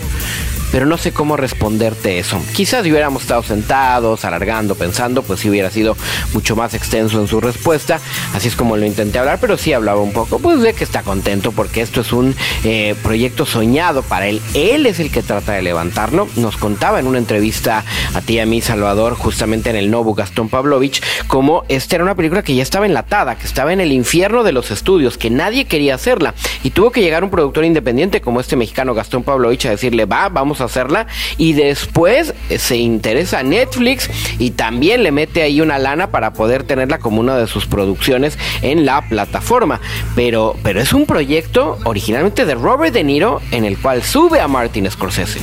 pero 0.75 0.87
no 0.87 0.99
sé 0.99 1.13
cómo 1.13 1.37
responderte 1.37 2.19
eso. 2.19 2.43
Quizás 2.53 2.83
si 2.83 2.91
hubiéramos 2.91 3.23
estado 3.23 3.45
sentados, 3.45 4.25
alargando, 4.25 4.75
pensando, 4.75 5.23
pues 5.23 5.39
sí 5.39 5.49
hubiera 5.49 5.71
sido 5.71 5.97
mucho 6.33 6.57
más 6.57 6.75
extenso 6.75 7.21
en 7.21 7.29
su 7.29 7.41
respuesta. 7.41 8.01
Así 8.35 8.49
es 8.49 8.57
como 8.57 8.77
lo 8.77 8.85
intenté 8.85 9.21
hablar, 9.21 9.39
pero 9.41 9.57
sí 9.57 9.73
hablaba 9.73 10.01
un 10.01 10.13
poco, 10.13 10.41
pues 10.41 10.61
de 10.63 10.73
que 10.73 10.83
está 10.83 11.05
contento 11.05 11.53
porque 11.53 11.81
esto 11.81 12.01
es 12.01 12.13
un 12.13 12.35
eh, 12.65 12.97
proyecto 13.05 13.47
soñado 13.47 14.03
para 14.03 14.27
él. 14.27 14.43
Él 14.55 14.87
es 14.87 14.99
el 14.99 15.13
que 15.13 15.23
trata 15.23 15.53
de 15.53 15.63
levantarlo. 15.63 16.27
Nos 16.35 16.57
contaba 16.57 16.99
en 16.99 17.07
una 17.07 17.19
entrevista 17.19 17.85
a 18.13 18.21
ti 18.21 18.35
y 18.35 18.39
a 18.41 18.47
mí, 18.47 18.61
Salvador, 18.61 19.15
justamente 19.15 19.71
en 19.71 19.77
el 19.77 19.93
Novo 19.93 20.15
Gastón 20.15 20.49
Pavlovich, 20.49 21.05
como 21.29 21.63
esta 21.69 21.95
era 21.95 22.05
una 22.05 22.17
película 22.17 22.43
que 22.43 22.57
ya 22.57 22.65
estaba 22.65 22.87
enlatada, 22.87 23.37
que 23.37 23.47
estaba 23.47 23.73
en 23.73 23.81
el 23.81 23.93
infierno 23.93 24.43
de 24.43 24.51
los 24.51 24.73
estudios, 24.73 25.19
que 25.19 25.31
nadie 25.31 25.67
quería 25.67 25.95
hacerla. 25.95 26.35
Y 26.65 26.71
tuvo 26.71 26.91
que 26.91 27.01
llegar 27.01 27.23
un 27.23 27.31
productor 27.31 27.65
independiente 27.65 28.21
como 28.21 28.41
este 28.41 28.57
mexicano 28.57 28.93
Gastón 28.93 29.23
Pavlovich 29.23 29.67
a 29.67 29.71
decirle, 29.71 30.05
va, 30.07 30.29
vamos 30.29 30.61
a 30.61 30.64
hacerla 30.65 31.07
y 31.37 31.53
después 31.53 32.35
se 32.57 32.77
interesa 32.77 33.43
Netflix 33.43 34.11
y 34.39 34.51
también 34.51 35.03
le 35.03 35.13
mete 35.13 35.43
ahí 35.43 35.61
una 35.61 35.79
lana 35.79 36.11
para 36.11 36.33
poder 36.33 36.65
tenerla 36.65 36.99
como 36.99 37.21
una 37.21 37.37
de 37.37 37.47
sus 37.47 37.67
producciones 37.67 38.39
en 38.63 38.85
la 38.85 39.03
plataforma. 39.09 39.81
Pero, 40.15 40.57
pero 40.63 40.81
es 40.81 40.93
un 40.93 41.07
proyecto 41.07 41.79
originalmente 41.85 42.45
de 42.45 42.55
Robert 42.55 42.93
De 42.93 43.05
Niro 43.05 43.41
en 43.51 43.65
el 43.65 43.79
cual 43.79 44.03
sube 44.03 44.41
a 44.41 44.49
Martin 44.49 44.91
Scorsese. 44.91 45.41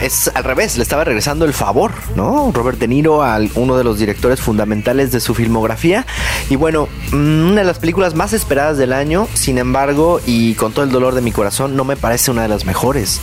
es 0.00 0.30
al 0.34 0.44
revés, 0.44 0.76
le 0.76 0.82
estaba 0.82 1.04
regresando 1.04 1.44
el 1.44 1.52
favor, 1.52 1.92
¿no? 2.16 2.50
Robert 2.52 2.78
De 2.78 2.88
Niro, 2.88 3.22
a 3.22 3.38
uno 3.54 3.76
de 3.76 3.84
los 3.84 3.98
directores 3.98 4.40
fundamentales 4.40 5.12
de 5.12 5.20
su 5.20 5.34
filmografía. 5.34 6.06
Y 6.50 6.56
bueno, 6.56 6.88
mm, 7.12 7.50
una 7.50 7.60
de 7.60 7.66
las 7.66 7.78
películas 7.78 8.14
más 8.14 8.32
esperadas 8.32 8.78
del 8.78 8.92
año, 8.92 9.28
sin 9.34 9.58
embargo, 9.58 10.20
y 10.26 10.54
con 10.54 10.72
todo 10.72 10.84
el 10.84 10.90
dolor 10.90 11.14
de 11.14 11.20
mi 11.20 11.32
corazón, 11.32 11.76
no 11.76 11.84
me 11.84 11.96
parece 11.96 12.30
una 12.30 12.42
de 12.42 12.48
las 12.48 12.64
mejores. 12.64 13.20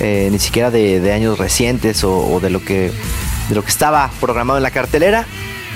Eh, 0.00 0.28
ni 0.30 0.38
siquiera 0.38 0.70
de, 0.70 1.12
años 1.12 1.38
recientes 1.38 2.02
o, 2.04 2.40
de 2.40 2.50
lo 2.50 2.64
que 2.64 2.90
de 3.48 3.54
lo 3.54 3.62
que 3.62 3.70
estaba 3.70 4.10
programado 4.20 4.56
en 4.56 4.62
la 4.62 4.70
cartelera 4.70 5.26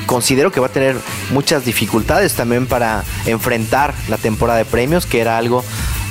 considero 0.06 0.50
que 0.50 0.58
va 0.58 0.68
a 0.68 0.72
tener 0.72 0.96
muchas 1.30 1.64
dificultades 1.64 2.34
también 2.34 2.66
para 2.66 3.04
enfrentar 3.26 3.94
la 4.08 4.16
temporada 4.16 4.58
de 4.58 4.64
premios, 4.64 5.04
que 5.04 5.20
era 5.20 5.36
algo 5.36 5.62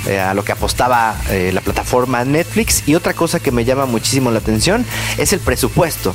eh, 0.06 0.20
a 0.20 0.32
lo 0.34 0.44
que 0.44 0.52
apostaba 0.52 1.16
eh, 1.30 1.50
la 1.52 1.60
plataforma 1.60 2.24
Netflix. 2.24 2.84
Y 2.86 2.94
otra 2.94 3.12
cosa 3.12 3.40
que 3.40 3.50
me 3.50 3.64
llama 3.64 3.86
muchísimo 3.86 4.30
la 4.30 4.38
atención 4.38 4.86
es 5.18 5.32
el 5.32 5.40
presupuesto. 5.40 6.14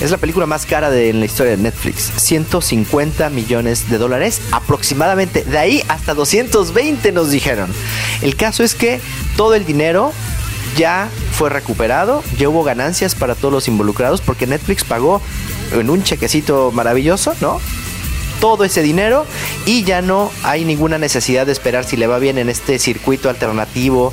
Es 0.00 0.10
la 0.10 0.18
película 0.18 0.46
más 0.46 0.66
cara 0.66 0.90
de 0.90 1.12
la 1.12 1.24
historia 1.24 1.56
de 1.56 1.62
Netflix. 1.62 2.10
150 2.16 3.30
millones 3.30 3.88
de 3.88 3.98
dólares 3.98 4.40
aproximadamente. 4.50 5.44
De 5.44 5.58
ahí 5.58 5.82
hasta 5.88 6.14
220 6.14 7.12
nos 7.12 7.30
dijeron. 7.30 7.72
El 8.20 8.34
caso 8.34 8.64
es 8.64 8.74
que 8.74 9.00
todo 9.36 9.54
el 9.54 9.64
dinero 9.64 10.12
ya 10.76 11.08
fue 11.32 11.50
recuperado, 11.50 12.22
ya 12.38 12.48
hubo 12.48 12.62
ganancias 12.62 13.14
para 13.14 13.34
todos 13.34 13.52
los 13.52 13.68
involucrados 13.68 14.20
porque 14.20 14.46
Netflix 14.46 14.84
pagó 14.84 15.20
en 15.72 15.90
un 15.90 16.02
chequecito 16.02 16.70
maravilloso, 16.72 17.34
¿no? 17.40 17.60
todo 18.42 18.64
ese 18.64 18.82
dinero 18.82 19.24
y 19.66 19.84
ya 19.84 20.02
no 20.02 20.32
hay 20.42 20.64
ninguna 20.64 20.98
necesidad 20.98 21.46
de 21.46 21.52
esperar 21.52 21.84
si 21.84 21.96
le 21.96 22.08
va 22.08 22.18
bien 22.18 22.38
en 22.38 22.48
este 22.48 22.80
circuito 22.80 23.30
alternativo 23.30 24.12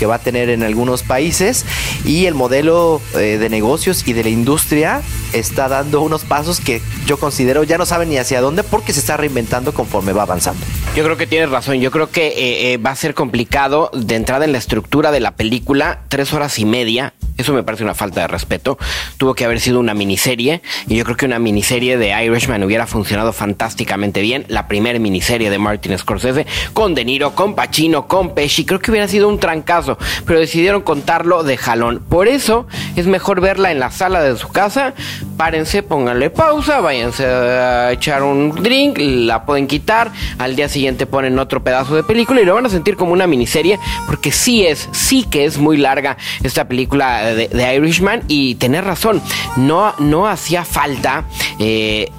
que 0.00 0.06
va 0.06 0.16
a 0.16 0.18
tener 0.18 0.50
en 0.50 0.64
algunos 0.64 1.04
países 1.04 1.64
y 2.04 2.26
el 2.26 2.34
modelo 2.34 3.00
eh, 3.14 3.38
de 3.38 3.48
negocios 3.48 4.02
y 4.04 4.14
de 4.14 4.24
la 4.24 4.30
industria 4.30 5.00
está 5.32 5.68
dando 5.68 6.00
unos 6.00 6.24
pasos 6.24 6.58
que 6.58 6.82
yo 7.06 7.18
considero 7.18 7.62
ya 7.62 7.78
no 7.78 7.86
saben 7.86 8.08
ni 8.08 8.18
hacia 8.18 8.40
dónde 8.40 8.64
porque 8.64 8.92
se 8.92 8.98
está 8.98 9.16
reinventando 9.16 9.72
conforme 9.72 10.12
va 10.12 10.22
avanzando. 10.22 10.66
Yo 10.96 11.04
creo 11.04 11.16
que 11.16 11.28
tienes 11.28 11.50
razón, 11.50 11.80
yo 11.80 11.92
creo 11.92 12.10
que 12.10 12.26
eh, 12.28 12.72
eh, 12.72 12.76
va 12.76 12.90
a 12.90 12.96
ser 12.96 13.14
complicado 13.14 13.90
de 13.94 14.16
entrada 14.16 14.44
en 14.44 14.52
la 14.52 14.58
estructura 14.58 15.12
de 15.12 15.20
la 15.20 15.32
película, 15.32 16.00
tres 16.08 16.32
horas 16.32 16.58
y 16.58 16.64
media, 16.64 17.14
eso 17.36 17.52
me 17.52 17.62
parece 17.62 17.84
una 17.84 17.94
falta 17.94 18.22
de 18.22 18.26
respeto. 18.26 18.78
Tuvo 19.16 19.34
que 19.34 19.44
haber 19.44 19.60
sido 19.60 19.78
una 19.78 19.94
miniserie 19.94 20.60
y 20.88 20.96
yo 20.96 21.04
creo 21.04 21.16
que 21.16 21.24
una 21.24 21.38
miniserie 21.38 21.96
de 21.96 22.08
Irishman 22.24 22.64
hubiera 22.64 22.88
funcionado 22.88 23.32
fantásticamente 23.32 24.20
bien. 24.20 24.44
La 24.48 24.66
primera 24.66 24.98
miniserie 24.98 25.48
de 25.48 25.58
Martin 25.58 25.96
Scorsese 25.96 26.46
con 26.74 26.96
De 26.96 27.04
Niro, 27.04 27.36
con 27.36 27.54
Pacino, 27.54 28.08
con 28.08 28.34
Pesci. 28.34 28.64
Creo 28.64 28.80
que 28.80 28.90
hubiera 28.90 29.06
sido 29.06 29.28
un 29.28 29.38
trancazo, 29.38 29.98
pero 30.26 30.40
decidieron 30.40 30.82
contarlo 30.82 31.44
de 31.44 31.56
jalón. 31.56 32.02
Por 32.08 32.26
eso 32.26 32.66
es 32.96 33.06
mejor 33.06 33.40
verla 33.40 33.70
en 33.70 33.78
la 33.78 33.92
sala 33.92 34.20
de 34.20 34.36
su 34.36 34.48
casa. 34.48 34.94
Párense, 35.36 35.84
pónganle 35.84 36.30
pausa, 36.30 36.80
váyanse 36.80 37.24
a 37.24 37.92
echar 37.92 38.24
un 38.24 38.50
drink, 38.50 38.98
la 38.98 39.46
pueden 39.46 39.68
quitar. 39.68 40.10
Al 40.38 40.56
día 40.56 40.68
siguiente 40.68 40.77
ponen 41.06 41.38
otro 41.38 41.62
pedazo 41.62 41.94
de 41.96 42.02
película 42.02 42.40
y 42.40 42.44
lo 42.44 42.54
van 42.54 42.66
a 42.66 42.68
sentir 42.68 42.96
como 42.96 43.12
una 43.12 43.26
miniserie 43.26 43.78
porque 44.06 44.30
sí 44.32 44.66
es, 44.66 44.88
sí 44.92 45.24
que 45.24 45.44
es 45.44 45.58
muy 45.58 45.76
larga 45.76 46.16
esta 46.42 46.68
película 46.68 47.22
de, 47.24 47.74
Irishman 47.76 48.22
y 48.28 48.54
tener 48.56 48.84
razón, 48.84 49.20
no, 49.56 49.94
no 49.98 50.28
hacía 50.28 50.64
falta 50.64 51.24
eh, 51.58 52.10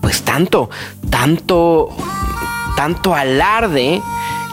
pues 0.00 0.22
tanto, 0.22 0.70
tanto, 1.10 1.88
tanto 2.76 3.14
alarde 3.14 4.02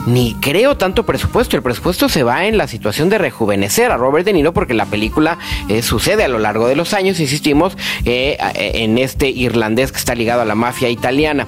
ni 0.06 0.34
creo 0.34 0.76
tanto 0.76 1.04
presupuesto. 1.04 1.56
El 1.56 1.62
presupuesto 1.62 2.08
se 2.08 2.22
va 2.22 2.46
en 2.46 2.56
la 2.58 2.66
situación 2.66 3.08
de 3.08 3.18
rejuvenecer 3.18 3.90
a 3.90 3.96
Robert 3.96 4.24
De 4.24 4.32
Niro 4.32 4.52
porque 4.52 4.74
la 4.74 4.86
película 4.86 5.38
eh, 5.68 5.82
sucede 5.82 6.24
a 6.24 6.28
lo 6.28 6.38
largo 6.38 6.66
de 6.66 6.76
los 6.76 6.94
años, 6.94 7.20
insistimos, 7.20 7.76
eh, 8.04 8.36
en 8.56 8.98
este 8.98 9.28
irlandés 9.28 9.92
que 9.92 9.98
está 9.98 10.14
ligado 10.14 10.42
a 10.42 10.44
la 10.44 10.54
mafia 10.54 10.88
italiana. 10.88 11.46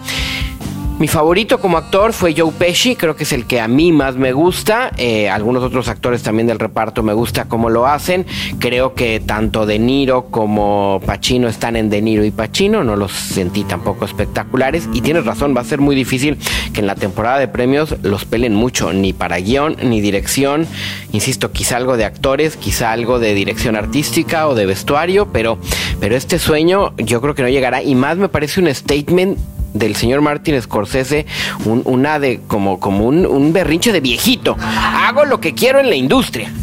Mi 1.04 1.08
favorito 1.08 1.61
como 1.61 1.76
actor 1.76 2.14
fue 2.14 2.34
Joe 2.34 2.50
Pesci, 2.50 2.96
creo 2.96 3.14
que 3.14 3.25
es 3.25 3.32
el 3.34 3.44
que 3.44 3.61
a 3.61 3.68
mí 3.68 3.92
más 3.92 4.16
me 4.16 4.32
gusta. 4.32 4.90
Eh, 4.96 5.28
algunos 5.28 5.62
otros 5.62 5.88
actores 5.88 6.23
también 6.23 6.46
del 6.46 6.58
reparto 6.58 7.02
me 7.02 7.12
gusta 7.12 7.44
cómo 7.44 7.68
lo 7.68 7.87
hacen. 7.87 8.25
Creo 8.58 8.94
que 8.94 9.20
tanto 9.20 9.66
De 9.66 9.78
Niro 9.78 10.30
como 10.30 11.02
Pacino 11.04 11.46
están 11.46 11.76
en 11.76 11.90
De 11.90 12.00
Niro 12.00 12.25
y 12.25 12.30
Pacino, 12.30 12.84
no 12.84 12.96
los 12.96 13.12
sentí 13.12 13.64
tampoco 13.64 14.06
espectaculares. 14.06 14.88
Y 14.94 15.02
tienes 15.02 15.26
razón, 15.26 15.54
va 15.54 15.61
a 15.61 15.64
ser 15.64 15.78
muy 15.78 15.94
difícil 15.94 16.38
que 16.73 16.80
en 16.80 16.87
la 16.87 16.94
temporada 16.94 17.38
de 17.38 17.49
premios 17.49 17.96
los 18.02 18.25
pelen 18.25 18.54
mucho, 18.54 18.94
ni 18.94 19.12
para 19.12 19.37
guion 19.40 19.76
ni 19.82 20.00
dirección. 20.00 20.66
Insisto, 21.12 21.52
quizá 21.52 21.76
algo 21.76 21.99
de 21.99 22.06
actores, 22.06 22.56
quizá 22.56 22.92
algo 22.92 23.18
de 23.18 23.34
dirección 23.34 23.76
artística 23.76 24.49
o 24.49 24.54
de 24.54 24.64
vestuario, 24.64 25.28
pero, 25.30 25.58
pero 26.00 26.16
este 26.16 26.38
sueño 26.38 26.94
yo 26.96 27.20
creo 27.20 27.34
que 27.34 27.42
no 27.42 27.50
llegará. 27.50 27.82
Y 27.82 27.94
más 27.94 28.16
me 28.16 28.30
parece 28.30 28.62
un 28.62 28.75
statement 28.75 29.37
del 29.75 29.97
señor 29.97 30.23
Martin 30.23 30.61
Scorsese 30.62 31.26
un, 31.66 31.83
una 31.85 32.19
de 32.19 32.40
como, 32.47 32.81
como 32.81 33.07
un, 33.07 33.26
un 33.26 33.52
berrinche 33.52 33.93
de 33.93 34.00
viejito. 34.00 34.57
Hago 34.59 35.26
lo 35.26 35.40
que 35.40 35.52
quiero 35.54 35.81
en 35.81 35.90
la 35.90 35.97
industria. 35.97 36.50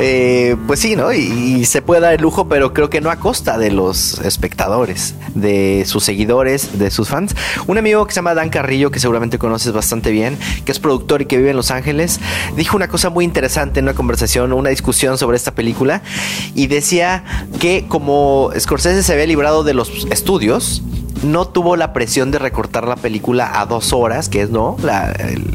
Eh, 0.00 0.56
pues 0.68 0.78
sí, 0.78 0.94
¿no? 0.94 1.12
Y, 1.12 1.64
se 1.64 1.82
puede 1.82 2.00
dar 2.00 2.14
el 2.14 2.20
lujo, 2.20 2.48
pero 2.48 2.72
creo 2.72 2.88
que 2.88 3.00
no 3.00 3.10
a 3.10 3.16
costa 3.16 3.58
de 3.58 3.72
los 3.72 4.20
espectadores, 4.20 5.14
de 5.34 5.84
sus 5.86 6.04
seguidores, 6.04 6.78
de 6.78 6.90
sus 6.90 7.08
fans. 7.08 7.34
Un 7.66 7.78
amigo 7.78 8.06
que 8.06 8.12
se 8.12 8.16
llama 8.16 8.34
Dan 8.34 8.48
Carrillo, 8.48 8.90
que 8.90 9.00
seguramente 9.00 9.38
conoces 9.38 9.72
bastante 9.72 10.12
bien, 10.12 10.38
que 10.64 10.70
es 10.72 10.78
productor 10.78 11.22
y 11.22 11.26
que 11.26 11.36
vive 11.36 11.50
en 11.50 11.56
Los 11.56 11.72
Ángeles, 11.72 12.20
dijo 12.56 12.76
una 12.76 12.88
cosa 12.88 13.10
muy 13.10 13.24
interesante 13.24 13.80
en 13.80 13.86
una 13.86 13.94
conversación, 13.94 14.52
una 14.52 14.70
discusión 14.70 15.18
sobre 15.18 15.36
esta 15.36 15.54
película, 15.54 16.02
y 16.54 16.68
decía 16.68 17.24
que 17.58 17.86
como 17.88 18.50
Scorsese 18.56 19.02
se 19.02 19.12
había 19.12 19.26
librado 19.26 19.64
de 19.64 19.74
los 19.74 20.06
estudios, 20.10 20.82
no 21.22 21.46
tuvo 21.48 21.76
la 21.76 21.92
presión 21.92 22.30
de 22.30 22.38
recortar 22.38 22.86
la 22.86 22.96
película 22.96 23.60
a 23.60 23.66
dos 23.66 23.92
horas, 23.92 24.28
que 24.28 24.42
es 24.42 24.50
no 24.50 24.76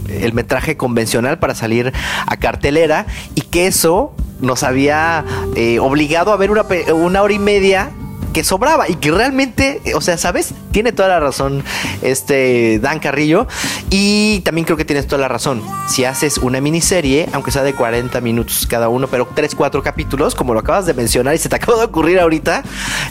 el, 0.09 0.33
metraje 0.33 0.77
convencional 0.77 1.39
para 1.39 1.55
salir 1.55 1.93
a 2.25 2.37
cartelera, 2.37 3.05
y 3.35 3.41
que 3.41 3.67
eso 3.67 4.13
nos 4.41 4.63
había 4.63 5.23
eh, 5.55 5.79
obligado 5.79 6.33
a 6.33 6.37
ver 6.37 6.51
una, 6.51 6.65
una 6.93 7.21
hora 7.21 7.33
y 7.33 7.39
media 7.39 7.91
que 8.33 8.43
sobraba 8.43 8.89
y 8.89 8.95
que 8.95 9.11
realmente, 9.11 9.81
o 9.95 10.01
sea, 10.01 10.17
¿sabes? 10.17 10.53
Tiene 10.71 10.91
toda 10.91 11.07
la 11.07 11.19
razón 11.19 11.63
este 12.01 12.79
Dan 12.79 12.99
Carrillo 12.99 13.47
y 13.89 14.41
también 14.41 14.65
creo 14.65 14.75
que 14.75 14.85
tienes 14.85 15.07
toda 15.07 15.21
la 15.21 15.27
razón. 15.27 15.61
Si 15.87 16.03
haces 16.03 16.39
una 16.39 16.59
miniserie, 16.59 17.29
aunque 17.31 17.51
sea 17.51 17.63
de 17.63 17.73
40 17.73 18.19
minutos 18.21 18.65
cada 18.67 18.89
uno, 18.89 19.07
pero 19.07 19.27
3, 19.33 19.53
4 19.55 19.83
capítulos, 19.83 20.33
como 20.33 20.53
lo 20.53 20.61
acabas 20.61 20.85
de 20.85 20.93
mencionar 20.93 21.35
y 21.35 21.37
se 21.37 21.47
te 21.47 21.55
acaba 21.63 21.77
de 21.77 21.85
ocurrir 21.85 22.19
ahorita, 22.19 22.63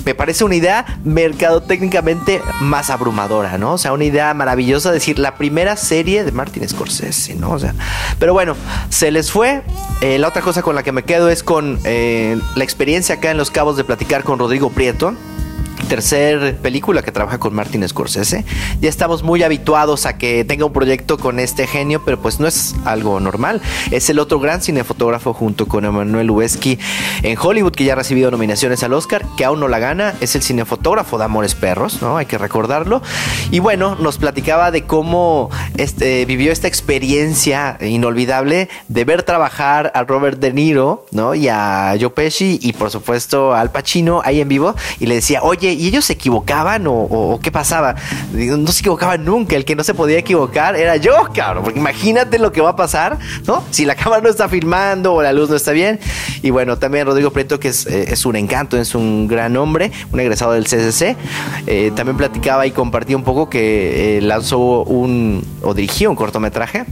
me 0.05 0.15
parece 0.15 0.45
una 0.45 0.57
idea 0.57 0.85
mercadotécnicamente 1.05 2.43
más 2.61 2.91
abrumadora, 2.91 3.57
¿no? 3.59 3.75
O 3.75 3.79
sea, 3.79 3.93
una 3.93 4.05
idea 4.05 4.35
maravillosa, 4.35 4.91
decir, 4.91 5.19
la 5.19 5.37
primera 5.37 5.77
serie 5.77 6.25
de 6.25 6.33
Martin 6.33 6.69
Scorsese, 6.69 7.37
¿no? 7.37 7.53
O 7.53 7.59
sea, 7.59 7.75
pero 8.19 8.33
bueno, 8.33 8.57
se 8.89 9.11
les 9.11 9.31
fue. 9.31 9.63
Eh, 10.01 10.19
la 10.19 10.29
otra 10.29 10.43
cosa 10.43 10.63
con 10.63 10.75
la 10.75 10.83
que 10.83 10.91
me 10.91 11.05
quedo 11.05 11.29
es 11.29 11.45
con 11.45 11.79
eh, 11.85 12.39
la 12.57 12.65
experiencia 12.65 13.17
acá 13.17 13.31
en 13.31 13.37
Los 13.37 13.53
Cabos 13.53 13.77
de 13.77 13.85
platicar 13.85 14.25
con 14.25 14.39
Rodrigo 14.39 14.71
Prieto 14.71 15.12
tercer 15.93 16.57
película 16.57 17.03
que 17.03 17.13
trabaja 17.13 17.37
con 17.37 17.53
Martin 17.53 17.87
Scorsese. 17.87 18.47
Ya 18.81 18.89
estamos 18.89 19.23
muy 19.23 19.43
habituados 19.43 20.07
a 20.07 20.17
que 20.17 20.43
tenga 20.43 20.65
un 20.65 20.73
proyecto 20.73 21.19
con 21.19 21.39
este 21.39 21.67
genio, 21.67 22.01
pero 22.03 22.19
pues 22.19 22.41
no 22.41 22.47
es 22.47 22.75
algo 22.87 23.21
normal. 23.21 23.61
Es 23.91 24.09
el 24.09 24.19
otro 24.19 24.41
gran 24.41 24.63
cinefotógrafo 24.63 25.35
junto 25.35 25.69
con 25.69 25.85
Emanuel 25.85 26.29
Lubezki 26.29 26.79
en 27.23 27.37
Hollywood 27.39 27.73
que 27.73 27.85
ya 27.85 27.93
ha 27.93 27.97
recibido 27.97 28.31
nominaciones 28.31 28.83
al 28.83 28.95
Oscar, 28.95 29.27
que 29.37 29.45
aún 29.45 29.61
no 29.61 29.69
la 29.69 29.81
gana. 29.81 30.15
Es 30.23 30.35
el 30.35 30.43
cinefotógrafo 30.43 31.19
de 31.19 31.25
Amores 31.25 31.55
Perros, 31.55 32.01
¿no? 32.01 32.17
Hay 32.17 32.25
que 32.25 32.39
recordarlo. 32.39 33.03
Y 33.51 33.59
bueno, 33.59 33.95
nos 33.97 34.17
platicaba 34.17 34.71
de 34.71 34.85
cómo 34.85 35.51
este, 35.77 36.25
vivió 36.25 36.53
esta 36.53 36.69
experiencia 36.69 37.77
inolvidable 37.83 38.71
de 38.89 39.05
ver 39.05 39.25
trabajar 39.25 39.93
a 39.95 40.05
Robert 40.05 40.41
De 40.41 40.55
Niro, 40.55 41.05
¿no? 41.11 41.35
Y 41.35 41.49
a 41.49 41.95
Joe 42.01 42.09
Pesci 42.09 42.59
y 42.63 42.73
por 42.73 42.91
supuesto 42.91 43.53
al 43.53 43.71
Pacino 43.71 44.23
ahí 44.25 44.41
en 44.41 44.49
vivo 44.49 44.75
y 44.99 45.05
le 45.05 45.17
decía, 45.17 45.43
oye, 45.43 45.82
¿y 45.83 45.89
ellos 45.89 46.05
se 46.05 46.13
equivocaban 46.13 46.85
o, 46.87 47.41
qué 47.43 47.51
pasaba? 47.51 47.97
No 48.33 48.71
se 48.71 48.81
equivocaban 48.81 49.25
nunca, 49.25 49.57
el 49.57 49.65
que 49.65 49.75
no 49.75 49.83
se 49.83 49.95
podía 49.95 50.19
equivocar 50.19 50.77
era 50.77 50.97
yo, 50.97 51.29
cabrón, 51.35 51.73
imagínate 51.75 52.39
lo 52.39 52.53
que 52.53 52.61
va 52.61 52.71
a 52.71 52.77
pasar, 52.77 53.19
¿no? 53.49 53.65
Si 53.71 53.85
la 53.85 53.97
cámara 53.97 54.23
no 54.23 54.29
está 54.29 54.49
filmando 54.49 55.15
o 55.15 55.23
la 55.23 55.33
luz 55.33 55.51
no 55.51 55.57
está 55.57 55.73
bien. 55.73 55.99
Y 56.43 56.51
bueno, 56.51 56.79
también 56.79 57.07
Rodrigo 57.07 57.33
Prieto, 57.33 57.59
que 57.59 57.69
es, 57.69 57.87
eh, 57.87 58.15
un 58.25 58.37
encanto, 58.37 58.79
es 58.79 58.95
un 58.95 59.27
gran 59.27 59.57
hombre, 59.57 59.91
un 60.13 60.21
egresado 60.21 60.53
del 60.53 60.65
CCC, 60.65 61.17
eh, 61.67 61.91
también 61.97 62.17
platicaba 62.17 62.65
y 62.65 62.71
compartía 62.71 63.17
un 63.17 63.25
poco 63.25 63.51
que 63.51 64.19
eh, 64.19 64.21
lanzó 64.21 64.85
un, 64.85 65.45
o 65.63 65.75
dirigió 65.75 66.11
un 66.11 66.17
cortometraje 66.17 66.85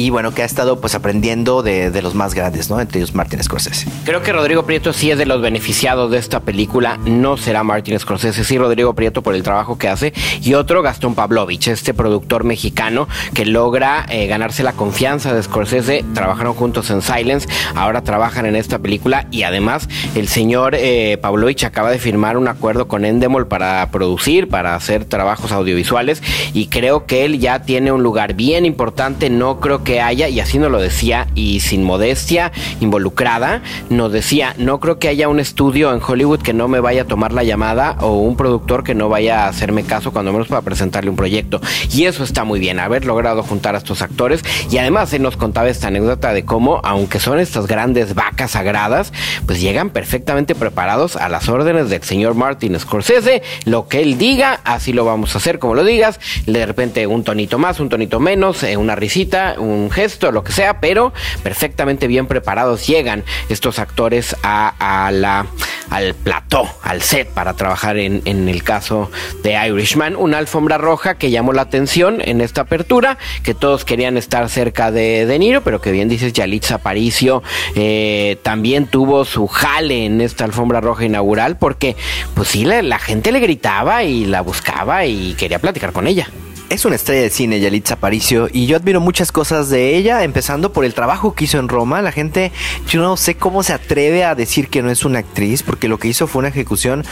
y 0.00 0.08
bueno, 0.08 0.32
que 0.32 0.40
ha 0.40 0.46
estado 0.46 0.80
pues 0.80 0.94
aprendiendo 0.94 1.62
de, 1.62 1.90
de 1.90 2.00
los 2.00 2.14
más 2.14 2.32
grandes, 2.32 2.70
¿no? 2.70 2.80
Entre 2.80 3.00
ellos 3.00 3.14
Martin 3.14 3.42
Scorsese. 3.42 3.86
Creo 4.04 4.22
que 4.22 4.32
Rodrigo 4.32 4.64
Prieto 4.64 4.94
sí 4.94 5.10
es 5.10 5.18
de 5.18 5.26
los 5.26 5.42
beneficiados 5.42 6.10
de 6.10 6.16
esta 6.16 6.40
película, 6.40 6.98
no 7.04 7.36
será 7.36 7.62
Martin 7.64 7.98
Scorsese, 7.98 8.42
sí 8.44 8.56
Rodrigo 8.56 8.94
Prieto 8.94 9.22
por 9.22 9.34
el 9.34 9.42
trabajo 9.42 9.76
que 9.76 9.88
hace, 9.88 10.14
y 10.40 10.54
otro 10.54 10.80
Gastón 10.80 11.14
Pavlovich, 11.14 11.68
este 11.68 11.92
productor 11.92 12.44
mexicano 12.44 13.08
que 13.34 13.44
logra 13.44 14.06
eh, 14.08 14.26
ganarse 14.26 14.62
la 14.62 14.72
confianza 14.72 15.34
de 15.34 15.42
Scorsese, 15.42 16.02
trabajaron 16.14 16.54
juntos 16.54 16.88
en 16.90 17.02
Silence, 17.02 17.46
ahora 17.74 18.02
trabajan 18.02 18.46
en 18.46 18.56
esta 18.56 18.78
película. 18.78 19.26
Y 19.30 19.42
además 19.42 19.88
el 20.14 20.28
señor 20.28 20.74
eh, 20.76 21.18
Pavlovich 21.20 21.64
acaba 21.64 21.90
de 21.90 21.98
firmar 21.98 22.36
un 22.36 22.48
acuerdo 22.48 22.88
con 22.88 23.04
Endemol 23.04 23.46
para 23.46 23.86
producir, 23.90 24.48
para 24.48 24.74
hacer 24.74 25.04
trabajos 25.04 25.52
audiovisuales. 25.52 26.22
Y 26.54 26.68
creo 26.68 27.04
que 27.06 27.24
él 27.24 27.38
ya 27.38 27.62
tiene 27.62 27.92
un 27.92 28.02
lugar 28.02 28.34
bien 28.34 28.64
importante, 28.64 29.28
no 29.28 29.60
creo 29.60 29.84
que 29.84 29.89
haya, 29.98 30.28
y 30.28 30.38
así 30.38 30.58
nos 30.58 30.70
lo 30.70 30.78
decía, 30.78 31.26
y 31.34 31.60
sin 31.60 31.82
modestia 31.82 32.52
involucrada, 32.80 33.62
nos 33.88 34.12
decía, 34.12 34.54
no 34.58 34.78
creo 34.78 34.98
que 34.98 35.08
haya 35.08 35.28
un 35.28 35.40
estudio 35.40 35.92
en 35.92 36.00
Hollywood 36.06 36.42
que 36.42 36.52
no 36.52 36.68
me 36.68 36.80
vaya 36.80 37.02
a 37.02 37.04
tomar 37.06 37.32
la 37.32 37.44
llamada 37.44 37.96
o 38.00 38.18
un 38.18 38.36
productor 38.36 38.84
que 38.84 38.94
no 38.94 39.08
vaya 39.08 39.44
a 39.44 39.48
hacerme 39.48 39.84
caso 39.84 40.12
cuando 40.12 40.32
menos 40.32 40.48
para 40.48 40.62
presentarle 40.62 41.10
un 41.10 41.16
proyecto. 41.16 41.60
Y 41.92 42.04
eso 42.04 42.24
está 42.24 42.44
muy 42.44 42.60
bien, 42.60 42.78
haber 42.78 43.04
logrado 43.04 43.42
juntar 43.42 43.74
a 43.74 43.78
estos 43.78 44.02
actores. 44.02 44.42
Y 44.70 44.78
además 44.78 45.12
él 45.12 45.22
nos 45.22 45.36
contaba 45.36 45.68
esta 45.68 45.88
anécdota 45.88 46.32
de 46.32 46.44
cómo, 46.44 46.80
aunque 46.84 47.20
son 47.20 47.40
estas 47.40 47.66
grandes 47.66 48.14
vacas 48.14 48.52
sagradas, 48.52 49.12
pues 49.46 49.60
llegan 49.60 49.90
perfectamente 49.90 50.54
preparados 50.54 51.16
a 51.16 51.28
las 51.28 51.48
órdenes 51.48 51.88
del 51.88 52.02
señor 52.02 52.34
Martin 52.34 52.78
Scorsese. 52.78 53.42
Lo 53.64 53.88
que 53.88 54.02
él 54.02 54.18
diga, 54.18 54.60
así 54.64 54.92
lo 54.92 55.04
vamos 55.04 55.34
a 55.34 55.38
hacer 55.38 55.58
como 55.58 55.74
lo 55.74 55.84
digas. 55.84 56.20
De 56.46 56.66
repente 56.66 57.06
un 57.06 57.24
tonito 57.24 57.58
más, 57.58 57.80
un 57.80 57.88
tonito 57.88 58.20
menos, 58.20 58.62
eh, 58.62 58.76
una 58.76 58.96
risita, 58.96 59.54
un 59.58 59.69
gesto, 59.90 60.32
lo 60.32 60.44
que 60.44 60.52
sea, 60.52 60.80
pero 60.80 61.12
perfectamente 61.42 62.06
bien 62.06 62.26
preparados 62.26 62.86
llegan 62.86 63.24
estos 63.48 63.78
actores 63.78 64.36
a, 64.42 65.10
la, 65.12 65.46
al 65.90 66.14
plató, 66.14 66.68
al 66.82 67.02
set 67.02 67.28
para 67.28 67.54
trabajar 67.54 67.96
en, 67.98 68.48
el 68.48 68.62
caso 68.62 69.10
de 69.42 69.54
Irishman. 69.68 70.16
Una 70.16 70.38
alfombra 70.38 70.78
roja 70.78 71.16
que 71.16 71.30
llamó 71.30 71.52
la 71.52 71.62
atención 71.62 72.20
en 72.24 72.40
esta 72.40 72.62
apertura, 72.62 73.18
que 73.42 73.54
todos 73.54 73.84
querían 73.84 74.16
estar 74.16 74.48
cerca 74.48 74.90
de 74.90 75.26
De 75.26 75.38
Niro, 75.38 75.62
pero 75.62 75.80
que 75.80 75.92
bien 75.92 76.08
dices, 76.08 76.32
Yalitza 76.32 76.76
Aparicio 76.76 77.42
eh, 77.74 78.38
también 78.42 78.86
tuvo 78.86 79.24
su 79.24 79.46
jale 79.46 80.06
en 80.06 80.20
esta 80.20 80.44
alfombra 80.44 80.80
roja 80.80 81.04
inaugural, 81.04 81.56
porque 81.56 81.96
pues 82.34 82.48
sí, 82.48 82.64
la 82.64 82.98
gente 82.98 83.32
le 83.32 83.40
gritaba 83.40 84.04
y 84.04 84.26
la 84.26 84.42
buscaba 84.42 85.06
y 85.06 85.34
quería 85.34 85.58
platicar 85.58 85.92
con 85.92 86.06
ella 86.06 86.28
es 86.70 86.84
una 86.84 86.94
estrella 86.94 87.22
de 87.22 87.30
cine, 87.30 87.58
Yalitza 87.58 87.94
Aparicio, 87.94 88.48
y 88.50 88.66
yo 88.66 88.76
admiro 88.76 89.00
muchas 89.00 89.32
cosas 89.32 89.70
de 89.70 89.96
ella, 89.96 90.22
empezando 90.22 90.72
por 90.72 90.84
el 90.84 90.94
trabajo 90.94 91.34
que 91.34 91.44
hizo 91.44 91.58
en 91.58 91.68
Roma. 91.68 92.00
La 92.00 92.12
gente, 92.12 92.52
yo 92.86 93.02
no 93.02 93.16
sé 93.16 93.34
cómo 93.34 93.64
se 93.64 93.72
atreve 93.72 94.22
a 94.22 94.36
decir 94.36 94.68
que 94.68 94.80
no 94.80 94.88
es 94.88 95.04
una 95.04 95.18
actriz, 95.18 95.64
porque 95.64 95.88
lo 95.88 95.98
que 95.98 96.06
hizo 96.06 96.28
fue 96.28 96.38
una 96.38 96.48
ejecución 96.48 97.04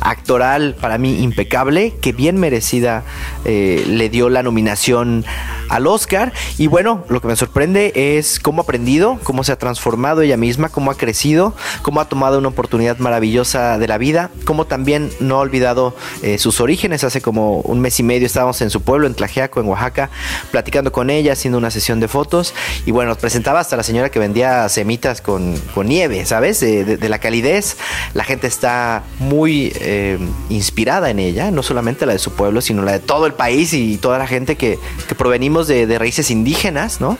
actoral 0.00 0.74
para 0.80 0.98
mí 0.98 1.22
impecable, 1.22 1.94
que 2.00 2.12
bien 2.12 2.38
merecida 2.38 3.04
eh, 3.44 3.84
le 3.86 4.08
dio 4.08 4.28
la 4.30 4.42
nominación 4.42 5.24
al 5.68 5.86
Oscar. 5.86 6.32
Y 6.58 6.66
bueno, 6.66 7.04
lo 7.08 7.20
que 7.20 7.28
me 7.28 7.36
sorprende 7.36 7.92
es 7.94 8.40
cómo 8.40 8.62
ha 8.62 8.64
aprendido, 8.64 9.20
cómo 9.22 9.44
se 9.44 9.52
ha 9.52 9.56
transformado 9.56 10.22
ella 10.22 10.36
misma, 10.36 10.70
cómo 10.70 10.90
ha 10.90 10.96
crecido, 10.96 11.54
cómo 11.82 12.00
ha 12.00 12.08
tomado 12.08 12.38
una 12.38 12.48
oportunidad 12.48 12.98
maravillosa 12.98 13.78
de 13.78 13.86
la 13.86 13.96
vida, 13.96 14.30
cómo 14.44 14.64
también 14.64 15.10
no 15.20 15.36
ha 15.36 15.40
olvidado 15.40 15.94
eh, 16.22 16.38
sus 16.38 16.60
orígenes. 16.60 17.04
Hace 17.04 17.20
como 17.20 17.60
un 17.60 17.78
mes 17.80 18.00
y 18.00 18.02
medio 18.02 18.26
estábamos 18.26 18.60
en 18.60 18.70
su 18.70 18.82
pueblo 18.82 19.03
en 19.06 19.14
Tlajeaco, 19.14 19.60
en 19.60 19.66
Oaxaca, 19.66 20.10
platicando 20.50 20.92
con 20.92 21.10
ella, 21.10 21.32
haciendo 21.32 21.58
una 21.58 21.70
sesión 21.70 22.00
de 22.00 22.08
fotos. 22.08 22.54
Y 22.86 22.90
bueno, 22.90 23.10
nos 23.10 23.18
presentaba 23.18 23.60
hasta 23.60 23.76
la 23.76 23.82
señora 23.82 24.10
que 24.10 24.18
vendía 24.18 24.68
semitas 24.68 25.20
con, 25.20 25.60
nieve, 25.84 26.24
¿sabes? 26.26 26.60
De, 26.60 27.08
la 27.08 27.18
calidez. 27.18 27.76
La 28.14 28.24
gente 28.24 28.46
está 28.46 29.02
muy 29.18 29.72
eh, 29.80 30.18
inspirada 30.48 31.10
en 31.10 31.18
ella, 31.18 31.50
no 31.50 31.62
solamente 31.62 32.06
la 32.06 32.12
de 32.12 32.18
su 32.18 32.32
pueblo, 32.32 32.60
sino 32.60 32.82
la 32.82 32.92
de 32.92 33.00
todo 33.00 33.26
el 33.26 33.34
país 33.34 33.72
y 33.72 33.98
toda 33.98 34.18
la 34.18 34.26
gente 34.26 34.56
que, 34.56 34.78
provenimos 35.16 35.68
de, 35.68 35.98
raíces 35.98 36.30
indígenas, 36.30 37.00
¿no? 37.00 37.18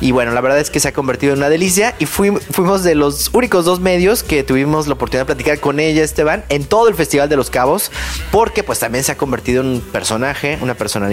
Y 0.00 0.10
bueno, 0.10 0.32
la 0.32 0.40
verdad 0.40 0.58
es 0.58 0.68
que 0.68 0.80
se 0.80 0.88
ha 0.88 0.92
convertido 0.92 1.32
en 1.32 1.38
una 1.38 1.48
delicia 1.48 1.94
y 2.00 2.06
fuimos 2.06 2.82
de 2.82 2.94
los 2.94 3.30
únicos 3.32 3.64
dos 3.64 3.78
medios 3.80 4.22
que 4.22 4.42
tuvimos 4.42 4.86
la 4.88 4.94
oportunidad 4.94 5.22
de 5.22 5.26
platicar 5.26 5.60
con 5.60 5.78
ella, 5.78 6.02
Esteban, 6.02 6.44
en 6.48 6.64
todo 6.64 6.88
el 6.88 6.94
Festival 6.94 7.28
de 7.28 7.36
los 7.36 7.50
Cabos, 7.50 7.92
porque 8.30 8.62
pues 8.62 8.78
también 8.78 9.04
se 9.04 9.12
ha 9.12 9.16
convertido 9.16 9.62
en 9.62 9.68
un 9.68 9.80
personaje, 9.80 10.58
una 10.60 10.74
personalidad 10.74 11.09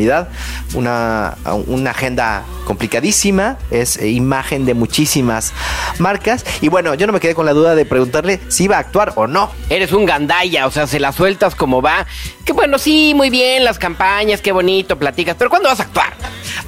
una, 0.74 1.38
una 1.68 1.92
agenda 1.92 2.44
complicadísima, 2.66 3.58
es 3.72 3.98
eh, 3.98 4.10
imagen 4.10 4.66
de 4.66 4.74
muchísimas 4.74 5.54
marcas. 6.00 6.46
Y 6.62 6.70
bueno, 6.70 6.94
yo 6.96 7.08
no 7.08 7.14
me 7.14 7.20
quedé 7.20 7.36
con 7.36 7.46
la 7.46 7.54
duda 7.54 7.76
de 7.76 7.86
preguntarle 7.86 8.40
si 8.50 8.66
iba 8.66 8.78
a 8.78 8.80
actuar 8.80 9.14
o 9.16 9.28
no. 9.28 9.52
Eres 9.70 9.92
un 9.92 10.06
gandaya, 10.06 10.68
o 10.68 10.72
sea, 10.72 10.88
se 10.88 11.00
la 11.00 11.12
sueltas 11.12 11.56
como 11.56 11.82
va. 11.82 12.06
Que 12.46 12.54
bueno, 12.54 12.78
sí, 12.78 13.14
muy 13.16 13.30
bien, 13.30 13.64
las 13.64 13.80
campañas, 13.80 14.42
qué 14.42 14.52
bonito, 14.52 14.98
platicas, 14.98 15.36
pero 15.38 15.50
¿cuándo 15.50 15.70
vas 15.70 15.80
a 15.80 15.84
actuar? 15.84 16.14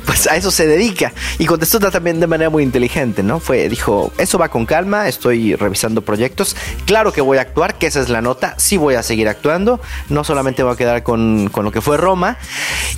Pues 0.05 0.27
a 0.27 0.35
eso 0.35 0.51
se 0.51 0.67
dedica. 0.67 1.13
Y 1.37 1.45
contestó 1.45 1.79
también 1.79 2.19
de 2.19 2.27
manera 2.27 2.49
muy 2.49 2.63
inteligente, 2.63 3.23
¿no? 3.23 3.39
Fue, 3.39 3.69
dijo, 3.69 4.11
eso 4.17 4.37
va 4.37 4.49
con 4.49 4.65
calma, 4.65 5.07
estoy 5.07 5.55
revisando 5.55 6.01
proyectos. 6.01 6.55
Claro 6.85 7.13
que 7.13 7.21
voy 7.21 7.37
a 7.37 7.41
actuar, 7.41 7.75
que 7.75 7.87
esa 7.87 8.01
es 8.01 8.09
la 8.09 8.21
nota, 8.21 8.55
sí 8.57 8.77
voy 8.77 8.95
a 8.95 9.03
seguir 9.03 9.27
actuando. 9.27 9.79
No 10.09 10.23
solamente 10.23 10.63
voy 10.63 10.73
a 10.73 10.75
quedar 10.75 11.03
con, 11.03 11.49
con 11.49 11.63
lo 11.65 11.71
que 11.71 11.81
fue 11.81 11.97
Roma. 11.97 12.37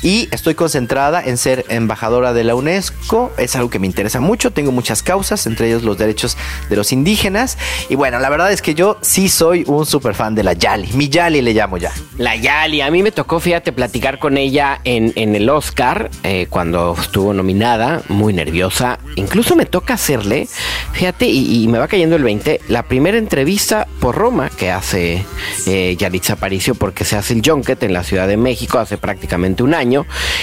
Y 0.02 0.11
estoy 0.32 0.56
concentrada 0.56 1.21
en 1.24 1.38
ser 1.38 1.65
embajadora 1.69 2.34
de 2.34 2.43
la 2.43 2.56
UNESCO. 2.56 3.32
Es 3.38 3.56
algo 3.56 3.69
que 3.69 3.80
me 3.80 3.88
interesa 3.88 4.19
mucho. 4.19 4.52
Tengo 4.52 4.71
muchas 4.71 5.04
causas, 5.04 5.45
entre 5.47 5.67
ellos 5.67 5.84
los 5.84 5.97
derechos 5.97 6.38
de 6.69 6.76
los 6.76 6.91
indígenas. 6.91 7.58
Y 7.89 7.95
bueno, 7.95 8.19
la 8.19 8.30
verdad 8.30 8.52
es 8.52 8.62
que 8.62 8.74
yo 8.74 8.97
sí 9.02 9.30
soy 9.30 9.63
un 9.67 9.86
super 9.86 10.13
fan 10.13 10.36
de 10.36 10.43
la 10.43 10.54
Yali. 10.54 10.91
Mi 10.93 11.10
Yali 11.10 11.41
le 11.41 11.54
llamo 11.54 11.78
ya. 11.78 11.91
La 12.17 12.36
Yali, 12.36 12.82
a 12.82 12.91
mí 12.91 13.04
me 13.04 13.12
tocó, 13.12 13.39
fíjate, 13.39 13.71
platicar 13.71 14.19
con 14.19 14.38
ella 14.38 14.82
en, 14.84 15.13
el 15.15 15.50
Oscar 15.50 16.10
eh, 16.24 16.47
cuando 16.50 16.95
estuvo 17.00 17.34
nominada, 17.34 18.02
muy 18.10 18.34
nerviosa. 18.34 19.00
Incluso 19.15 19.56
me 19.56 19.65
toca 19.65 19.93
hacerle, 19.93 20.47
fíjate, 20.93 21.28
y, 21.28 21.67
me 21.67 21.80
va 21.80 21.88
cayendo 21.88 22.15
el 22.15 22.24
20, 22.24 22.62
la 22.67 22.84
primera 22.84 23.17
entrevista 23.17 23.88
por 24.00 24.15
Roma 24.15 24.50
que 24.50 24.71
hace 24.71 25.26
eh, 25.67 25.95
Yalitza 25.97 26.34
Aparicio 26.34 26.76
porque 26.76 27.06
se 27.06 27.15
hace 27.15 27.34
el 27.34 27.41
Junket 27.45 27.82
en 27.84 27.93
la 27.93 28.04
Ciudad 28.04 28.28
de 28.28 28.38
México 28.38 28.80
hace 28.80 28.97
prácticamente 28.97 29.63
un 29.63 29.74
año 29.74 30.01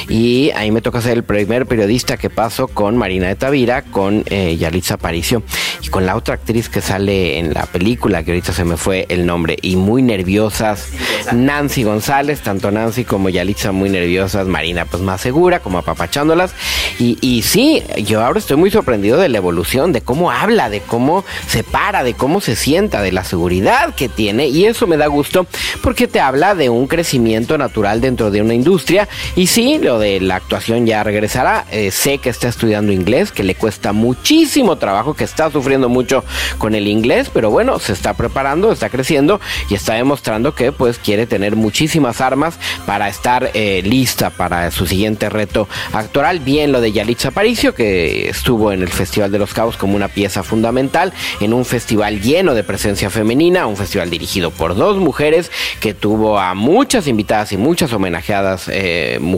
y 0.09 0.51
ahí 0.57 0.71
me 0.71 0.81
toca 0.81 1.01
ser 1.01 1.17
el 1.17 1.25
primer 1.25 1.67
periodista 1.67 2.17
que 2.17 2.31
paso 2.31 2.69
con 2.69 2.97
Marina 2.97 3.29
de 3.29 3.37
Tavira, 3.37 3.83
con 3.83 4.25
eh, 4.27 4.57
Yalitza 4.57 4.95
Aparicio 4.95 5.43
y 5.83 5.89
con 5.89 6.07
la 6.07 6.17
otra 6.17 6.35
actriz 6.35 6.69
que 6.69 6.81
sale 6.81 7.39
en 7.39 7.55
la 7.55 7.67
película, 7.67 8.23
que 8.23 8.33
ahorita 8.33 8.53
se 8.53 8.65
me 8.65 8.77
fue 8.77 9.07
el 9.09 9.27
nombre, 9.27 9.57
y 9.63 9.77
muy 9.77 10.03
nerviosas, 10.03 10.89
Nancy 11.33 11.83
González, 11.83 12.41
tanto 12.41 12.71
Nancy 12.71 13.05
como 13.05 13.29
Yalitza 13.29 13.73
muy 13.73 13.91
nerviosas, 13.91 14.47
Marina 14.47 14.85
pues 14.85 15.03
más 15.03 15.21
segura, 15.21 15.61
como 15.61 15.79
apapachándolas. 15.79 16.53
Y, 16.99 17.19
y 17.21 17.43
sí, 17.43 17.83
yo 18.05 18.25
ahora 18.25 18.39
estoy 18.39 18.57
muy 18.57 18.71
sorprendido 18.71 19.19
de 19.19 19.29
la 19.29 19.39
evolución, 19.39 19.93
de 19.93 20.01
cómo 20.01 20.31
habla, 20.31 20.71
de 20.71 20.81
cómo 20.81 21.25
se 21.47 21.63
para, 21.63 22.03
de 22.03 22.15
cómo 22.15 22.41
se 22.41 22.57
sienta, 22.57 23.03
de 23.03 23.13
la 23.13 23.25
seguridad 23.25 23.95
que 23.95 24.09
tiene, 24.09 24.49
y 24.49 24.65
eso 24.65 24.87
me 24.87 24.97
da 24.97 25.07
gusto 25.07 25.47
porque 25.83 26.09
te 26.09 26.21
habla 26.21 26.55
de 26.55 26.69
un 26.69 26.87
crecimiento 26.87 27.59
natural 27.59 28.01
dentro 28.01 28.31
de 28.31 28.43
una 28.43 28.55
industria 28.55 29.09
y 29.37 29.48
sí, 29.49 29.79
lo 29.79 29.99
de 29.99 30.21
la 30.21 30.37
actuación 30.37 30.87
ya 30.87 31.03
regresará. 31.03 31.65
Eh, 31.71 31.91
sé 31.91 32.19
que 32.19 32.29
está 32.29 32.49
estudiando 32.49 32.93
inglés, 32.93 33.33
que 33.33 33.43
le 33.43 33.55
cuesta 33.55 33.93
muchísimo 33.93 34.77
trabajo, 34.77 35.15
que 35.15 35.25
está 35.25 35.51
sufriendo 35.51 35.89
mucho 35.89 36.25
con 36.59 36.75
el 36.75 36.87
inglés, 36.87 37.31
pero 37.33 37.51
bueno, 37.51 37.79
se 37.79 37.93
está 37.93 38.15
preparando, 38.15 38.71
está 38.71 38.91
creciendo 38.91 39.41
y 39.71 39.75
está 39.75 39.95
demostrando 39.95 40.55
que 40.55 40.71
pues 40.71 40.99
quiere 40.99 41.27
tener 41.27 41.57
muchísimas 41.57 42.21
armas 42.21 42.59
para 42.87 43.09
estar 43.09 43.51
eh, 43.55 43.83
lista 43.85 44.31
para 44.31 44.71
su 44.71 44.87
siguiente 44.87 45.31
reto 45.31 45.67
actoral. 45.93 46.41
Bien 46.41 46.71
lo 46.71 46.81
de 46.81 46.93
Yalitza 46.93 47.29
Aparicio, 47.29 47.75
que 47.75 48.29
estuvo 48.29 48.71
en 48.73 48.83
el 48.83 48.89
Festival 48.89 49.33
de 49.33 49.39
los 49.39 49.55
Cabos 49.55 49.77
como 49.77 49.97
una 49.97 50.09
pieza 50.09 50.43
fundamental, 50.43 51.13
en 51.41 51.55
un 51.55 51.65
festival 51.65 52.21
lleno 52.21 52.55
de 52.55 52.65
presencia 52.65 53.09
femenina, 53.09 53.67
un 53.67 53.77
festival 53.77 54.11
dirigido 54.11 54.51
por 54.51 54.77
dos 54.77 54.99
mujeres 54.99 55.51
que 55.81 55.95
tuvo 55.95 56.39
a 56.39 56.55
muchas 56.55 57.07
invitadas 57.07 57.53
y 57.53 57.57
muchas 57.57 57.93
homenajeadas 57.93 58.69
eh, 58.69 59.19
mujeres 59.21 59.38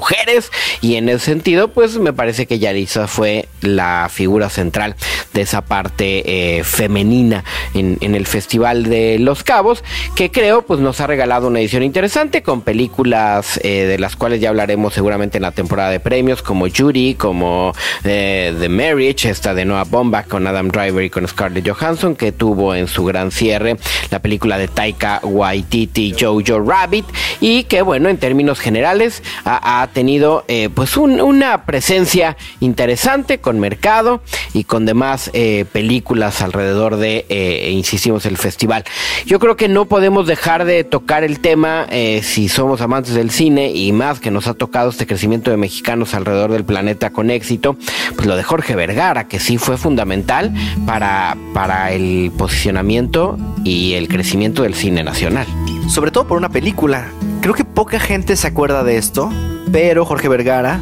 y 0.80 0.96
en 0.96 1.08
ese 1.08 1.26
sentido 1.26 1.68
pues 1.68 1.98
me 1.98 2.12
parece 2.12 2.46
que 2.46 2.58
Yarisa 2.58 3.06
fue 3.06 3.48
la 3.60 4.08
figura 4.10 4.48
central 4.48 4.96
de 5.32 5.42
esa 5.42 5.62
parte 5.62 6.58
eh, 6.58 6.64
femenina 6.64 7.44
en, 7.74 7.98
el 8.00 8.26
Festival 8.26 8.84
de 8.84 9.18
Los 9.18 9.44
Cabos 9.44 9.84
que 10.14 10.30
creo 10.30 10.62
pues 10.62 10.80
nos 10.80 11.00
ha 11.00 11.06
regalado 11.06 11.48
una 11.48 11.60
edición 11.60 11.82
interesante 11.82 12.42
con 12.42 12.62
películas 12.62 13.60
eh, 13.62 13.84
de 13.84 13.98
las 13.98 14.16
cuales 14.16 14.40
ya 14.40 14.48
hablaremos 14.48 14.94
seguramente 14.94 15.38
en 15.38 15.42
la 15.42 15.52
temporada 15.52 15.90
de 15.90 16.00
premios 16.00 16.42
como 16.42 16.66
Judy 16.68 17.14
como 17.14 17.72
eh, 18.04 18.54
The 18.58 18.68
Marriage, 18.68 19.28
esta 19.28 19.54
de 19.54 19.64
Noah 19.64 19.84
Baumbach 19.84 20.26
con 20.26 20.46
Adam 20.46 20.68
Driver 20.68 21.04
y 21.04 21.10
con 21.10 21.26
Scarlett 21.26 21.68
Johansson, 21.68 22.16
que 22.16 22.32
tuvo 22.32 22.74
en 22.74 22.88
su 22.88 23.04
gran 23.04 23.30
cierre 23.30 23.76
la 24.10 24.20
película 24.20 24.58
de 24.58 24.68
Taika 24.68 25.20
Waititi, 25.22 26.14
Jojo 26.18 26.60
Rabbit, 26.60 27.06
y 27.40 27.64
que 27.64 27.82
bueno, 27.82 28.08
en 28.08 28.18
términos 28.18 28.60
generales 28.60 29.22
ha, 29.44 29.88
tenido 29.92 30.44
eh, 30.48 30.68
pues 30.74 30.96
una 30.96 31.64
presencia 31.64 32.37
interesante 32.61 33.38
con 33.38 33.61
mercado 33.61 34.22
y 34.53 34.64
con 34.64 34.87
demás 34.87 35.31
eh, 35.33 35.64
películas 35.70 36.42
alrededor 36.42 36.96
de, 36.96 37.26
eh, 37.29 37.70
insistimos, 37.72 38.26
el 38.26 38.37
festival. 38.37 38.85
Yo 39.26 39.38
creo 39.38 39.57
que 39.57 39.68
no 39.68 39.87
podemos 39.87 40.26
dejar 40.26 40.64
de 40.64 40.85
tocar 40.85 41.24
el 41.24 41.40
tema 41.40 41.87
si 42.22 42.48
somos 42.48 42.81
amantes 42.81 43.14
del 43.14 43.31
cine 43.31 43.70
y 43.72 43.92
más 43.92 44.20
que 44.20 44.31
nos 44.31 44.46
ha 44.46 44.55
tocado 44.55 44.90
este 44.90 45.07
crecimiento 45.07 45.50
de 45.50 45.57
mexicanos 45.57 46.14
alrededor 46.14 46.53
del 46.53 46.64
planeta 46.64 47.11
con 47.11 47.31
éxito, 47.31 47.76
pues 48.14 48.26
lo 48.26 48.37
de 48.37 48.42
Jorge 48.42 48.74
Vergara, 48.74 49.29
que 49.29 49.40
sí 49.40 49.59
fue 49.59 49.76
fundamental 49.76 50.53
para, 50.87 51.37
para 51.55 51.92
el 51.92 52.33
posicionamiento 52.37 53.38
y 53.64 53.94
el 53.94 54.09
crecimiento 54.09 54.62
del 54.62 54.74
cine 54.74 55.03
nacional. 55.03 55.46
Sobre 55.88 56.11
todo 56.11 56.26
por 56.26 56.38
una 56.38 56.48
película. 56.48 57.09
Creo 57.40 57.55
que 57.55 57.64
poca 57.64 57.98
gente 57.98 58.37
se 58.37 58.46
acuerda 58.46 58.85
de 58.85 58.98
esto, 58.98 59.31
pero 59.72 60.05
Jorge 60.05 60.29
Vergara, 60.29 60.79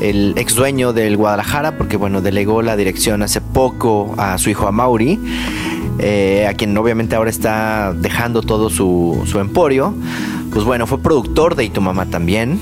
el 0.00 0.34
ex 0.36 0.54
dueño 0.54 0.92
del 0.92 1.16
Guadalajara, 1.16 1.76
porque 1.76 1.96
bueno, 1.96 2.20
delegó 2.22 2.62
la 2.62 2.76
dirección 2.76 3.22
hace 3.24 3.40
poco 3.40 4.14
a 4.16 4.38
su 4.38 4.48
hijo 4.48 4.68
Amauri, 4.68 5.18
eh, 5.98 6.46
a 6.48 6.54
quien 6.54 6.78
obviamente 6.78 7.16
ahora 7.16 7.30
está 7.30 7.92
dejando 7.92 8.42
todo 8.42 8.70
su, 8.70 9.20
su 9.26 9.40
emporio, 9.40 9.94
pues 10.52 10.64
bueno, 10.64 10.86
fue 10.86 10.98
productor 10.98 11.56
de 11.56 11.64
Y 11.64 11.70
tu 11.70 11.80
mamá 11.80 12.06
también, 12.06 12.60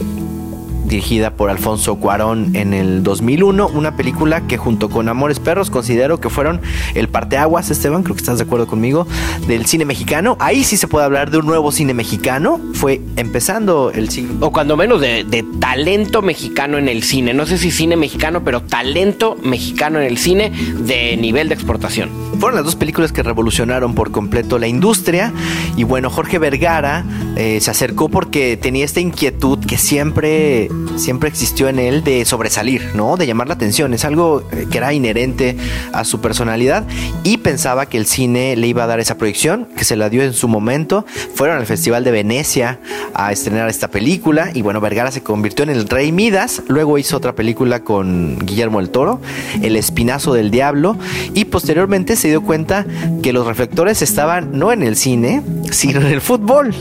dirigida 0.84 1.30
por 1.30 1.50
Alfonso 1.50 1.96
Cuarón 1.96 2.54
en 2.54 2.74
el 2.74 3.02
2001, 3.02 3.68
una 3.68 3.96
película 3.96 4.46
que 4.46 4.56
junto 4.56 4.88
con 4.90 5.08
Amores 5.08 5.40
Perros 5.40 5.70
considero 5.70 6.20
que 6.20 6.30
fueron 6.30 6.60
el 6.94 7.08
parteaguas, 7.08 7.70
Esteban, 7.70 8.02
creo 8.02 8.14
que 8.14 8.20
estás 8.20 8.38
de 8.38 8.44
acuerdo 8.44 8.66
conmigo, 8.66 9.06
del 9.46 9.66
cine 9.66 9.84
mexicano. 9.84 10.36
Ahí 10.40 10.64
sí 10.64 10.76
se 10.76 10.88
puede 10.88 11.04
hablar 11.04 11.30
de 11.30 11.38
un 11.38 11.46
nuevo 11.46 11.72
cine 11.72 11.94
mexicano, 11.94 12.60
fue 12.74 13.00
empezando 13.16 13.90
el 13.90 14.10
cine. 14.10 14.30
O 14.40 14.52
cuando 14.52 14.76
menos 14.76 15.00
de, 15.00 15.24
de 15.24 15.44
talento 15.60 16.22
mexicano 16.22 16.78
en 16.78 16.88
el 16.88 17.02
cine, 17.02 17.34
no 17.34 17.46
sé 17.46 17.58
si 17.58 17.70
cine 17.70 17.96
mexicano, 17.96 18.44
pero 18.44 18.62
talento 18.62 19.36
mexicano 19.42 20.00
en 20.00 20.06
el 20.06 20.18
cine 20.18 20.52
de 20.80 21.16
nivel 21.16 21.48
de 21.48 21.54
exportación. 21.54 22.10
Fueron 22.38 22.56
las 22.56 22.64
dos 22.64 22.76
películas 22.76 23.12
que 23.12 23.22
revolucionaron 23.22 23.94
por 23.94 24.10
completo 24.10 24.58
la 24.58 24.66
industria 24.66 25.32
y 25.76 25.84
bueno, 25.84 26.10
Jorge 26.10 26.38
Vergara 26.38 27.04
eh, 27.36 27.58
se 27.60 27.70
acercó 27.70 28.08
porque 28.08 28.56
tenía 28.56 28.84
esta 28.84 29.00
inquietud 29.00 29.58
que 29.64 29.78
siempre 29.78 30.68
siempre 30.96 31.28
existió 31.28 31.68
en 31.68 31.78
él 31.78 32.04
de 32.04 32.24
sobresalir, 32.24 32.90
¿no? 32.94 33.16
De 33.16 33.26
llamar 33.26 33.48
la 33.48 33.54
atención. 33.54 33.94
Es 33.94 34.04
algo 34.04 34.42
eh, 34.52 34.66
que 34.70 34.78
era 34.78 34.92
inherente 34.92 35.56
a 35.92 36.04
su 36.04 36.20
personalidad 36.20 36.84
y 37.22 37.38
pensaba 37.38 37.86
que 37.86 37.98
el 37.98 38.06
cine 38.06 38.56
le 38.56 38.66
iba 38.66 38.84
a 38.84 38.86
dar 38.86 39.00
esa 39.00 39.16
proyección, 39.16 39.68
que 39.76 39.84
se 39.84 39.96
la 39.96 40.08
dio 40.08 40.22
en 40.22 40.32
su 40.32 40.48
momento. 40.48 41.04
Fueron 41.34 41.58
al 41.58 41.66
Festival 41.66 42.04
de 42.04 42.10
Venecia 42.10 42.78
a 43.14 43.32
estrenar 43.32 43.68
esta 43.68 43.88
película 43.88 44.50
y 44.54 44.62
bueno, 44.62 44.80
Vergara 44.80 45.10
se 45.10 45.22
convirtió 45.22 45.64
en 45.64 45.70
el 45.70 45.88
Rey 45.88 46.12
Midas. 46.12 46.62
Luego 46.68 46.98
hizo 46.98 47.16
otra 47.16 47.34
película 47.34 47.80
con 47.80 48.38
Guillermo 48.38 48.80
el 48.80 48.90
Toro, 48.90 49.20
El 49.62 49.76
Espinazo 49.76 50.34
del 50.34 50.50
Diablo 50.50 50.96
y 51.34 51.46
posteriormente 51.46 52.16
se 52.16 52.28
dio 52.28 52.42
cuenta 52.42 52.86
que 53.22 53.32
los 53.32 53.46
reflectores 53.46 54.02
estaban 54.02 54.58
no 54.58 54.72
en 54.72 54.82
el 54.82 54.96
cine, 54.96 55.42
sino 55.70 56.00
en 56.00 56.06
el 56.06 56.20
fútbol 56.20 56.74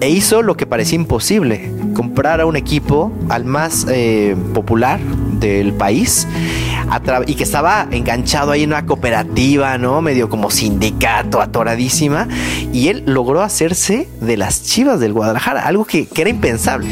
e 0.00 0.08
hizo 0.08 0.42
lo 0.42 0.56
que 0.56 0.66
parecía 0.66 0.96
imposible, 0.96 1.70
comprar 1.94 2.40
a 2.40 2.46
un 2.46 2.56
equipo 2.56 3.12
al 3.28 3.44
más 3.44 3.86
eh, 3.90 4.34
popular 4.54 5.00
del 5.00 5.72
país 5.74 6.26
y 7.26 7.34
que 7.34 7.44
estaba 7.44 7.86
enganchado 7.90 8.52
ahí 8.52 8.62
en 8.62 8.70
una 8.70 8.86
cooperativa, 8.86 9.78
¿no? 9.78 10.02
Medio 10.02 10.28
como 10.28 10.50
sindicato, 10.50 11.40
atoradísima. 11.40 12.28
Y 12.72 12.88
él 12.88 13.04
logró 13.06 13.42
hacerse 13.42 14.08
de 14.20 14.36
las 14.36 14.62
chivas 14.62 15.00
del 15.00 15.12
Guadalajara, 15.12 15.66
algo 15.66 15.84
que, 15.84 16.06
que 16.06 16.20
era 16.22 16.30
impensable 16.30 16.88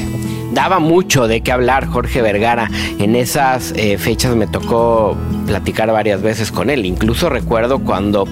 daba 0.53 0.79
mucho 0.79 1.29
de 1.29 1.41
qué 1.43 1.53
hablar 1.53 1.87
Jorge 1.87 2.23
Vergara. 2.23 2.71
En 2.99 3.15
esas 3.17 3.73
eh, 3.77 3.99
fechas 3.99 4.35
me 4.35 4.47
tocó 4.47 5.17
platicar 5.47 5.91
varias 5.93 6.23
veces 6.23 6.51
con 6.51 6.71
él. 6.71 6.85
Incluso 6.87 7.29
recuerdo 7.29 7.79
cuando 7.79 8.27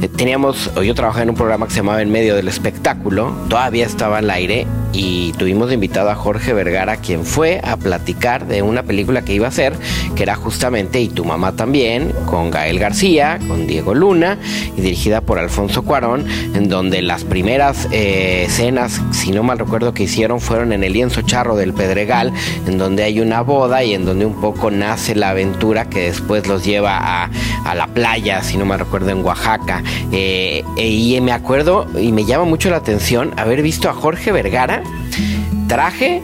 eh, 0.00 0.08
teníamos, 0.08 0.70
yo 0.82 0.94
trabajaba 0.94 1.24
en 1.24 1.30
un 1.30 1.36
programa 1.36 1.66
que 1.66 1.72
se 1.72 1.80
llamaba 1.80 2.02
En 2.02 2.10
medio 2.10 2.34
del 2.34 2.48
espectáculo, 2.48 3.36
todavía 3.48 3.84
estaba 3.84 4.18
al 4.18 4.30
aire 4.30 4.66
y 4.96 5.32
tuvimos 5.32 5.70
invitado 5.72 6.10
a 6.10 6.14
Jorge 6.14 6.54
Vergara, 6.54 6.96
quien 6.96 7.24
fue 7.24 7.60
a 7.62 7.76
platicar 7.76 8.46
de 8.46 8.62
una 8.62 8.82
película 8.82 9.22
que 9.22 9.34
iba 9.34 9.44
a 9.44 9.50
hacer, 9.50 9.74
que 10.14 10.22
era 10.22 10.36
justamente 10.36 11.00
Y 11.00 11.08
tu 11.08 11.24
mamá 11.24 11.52
también, 11.52 12.12
con 12.24 12.50
Gael 12.50 12.78
García, 12.78 13.38
con 13.46 13.66
Diego 13.66 13.94
Luna 13.94 14.38
y 14.74 14.80
dirigida 14.80 15.20
por 15.20 15.38
Alfonso 15.38 15.82
Cuarón, 15.82 16.24
en 16.54 16.70
donde 16.70 17.02
las 17.02 17.24
primeras 17.24 17.88
eh, 17.92 18.44
escenas, 18.46 19.02
si 19.10 19.32
no 19.32 19.42
mal 19.42 19.58
recuerdo, 19.58 19.92
que 19.92 20.04
hicieron 20.04 20.40
fueron 20.40 20.72
en 20.72 20.82
el 20.82 20.94
lienzo 20.94 21.20
charro 21.20 21.56
de 21.56 21.66
Pedregal, 21.72 22.32
en 22.66 22.78
donde 22.78 23.02
hay 23.02 23.20
una 23.20 23.42
boda 23.42 23.84
y 23.84 23.92
en 23.92 24.04
donde 24.04 24.24
un 24.24 24.40
poco 24.40 24.70
nace 24.70 25.14
la 25.14 25.30
aventura 25.30 25.90
que 25.90 26.02
después 26.02 26.46
los 26.46 26.64
lleva 26.64 27.24
a, 27.24 27.30
la 27.74 27.88
playa, 27.88 28.42
si 28.42 28.56
no 28.56 28.64
me 28.64 28.76
recuerdo, 28.76 29.10
en 29.10 29.24
Oaxaca. 29.24 29.82
Eh, 30.12 30.62
eh, 30.76 30.88
y 30.88 31.20
me 31.20 31.32
acuerdo 31.32 31.86
y 31.98 32.12
me 32.12 32.24
llama 32.24 32.44
mucho 32.44 32.70
la 32.70 32.76
atención 32.76 33.34
haber 33.36 33.60
visto 33.60 33.90
a 33.90 33.92
Jorge 33.92 34.32
Vergara 34.32 34.82
traje 35.68 36.22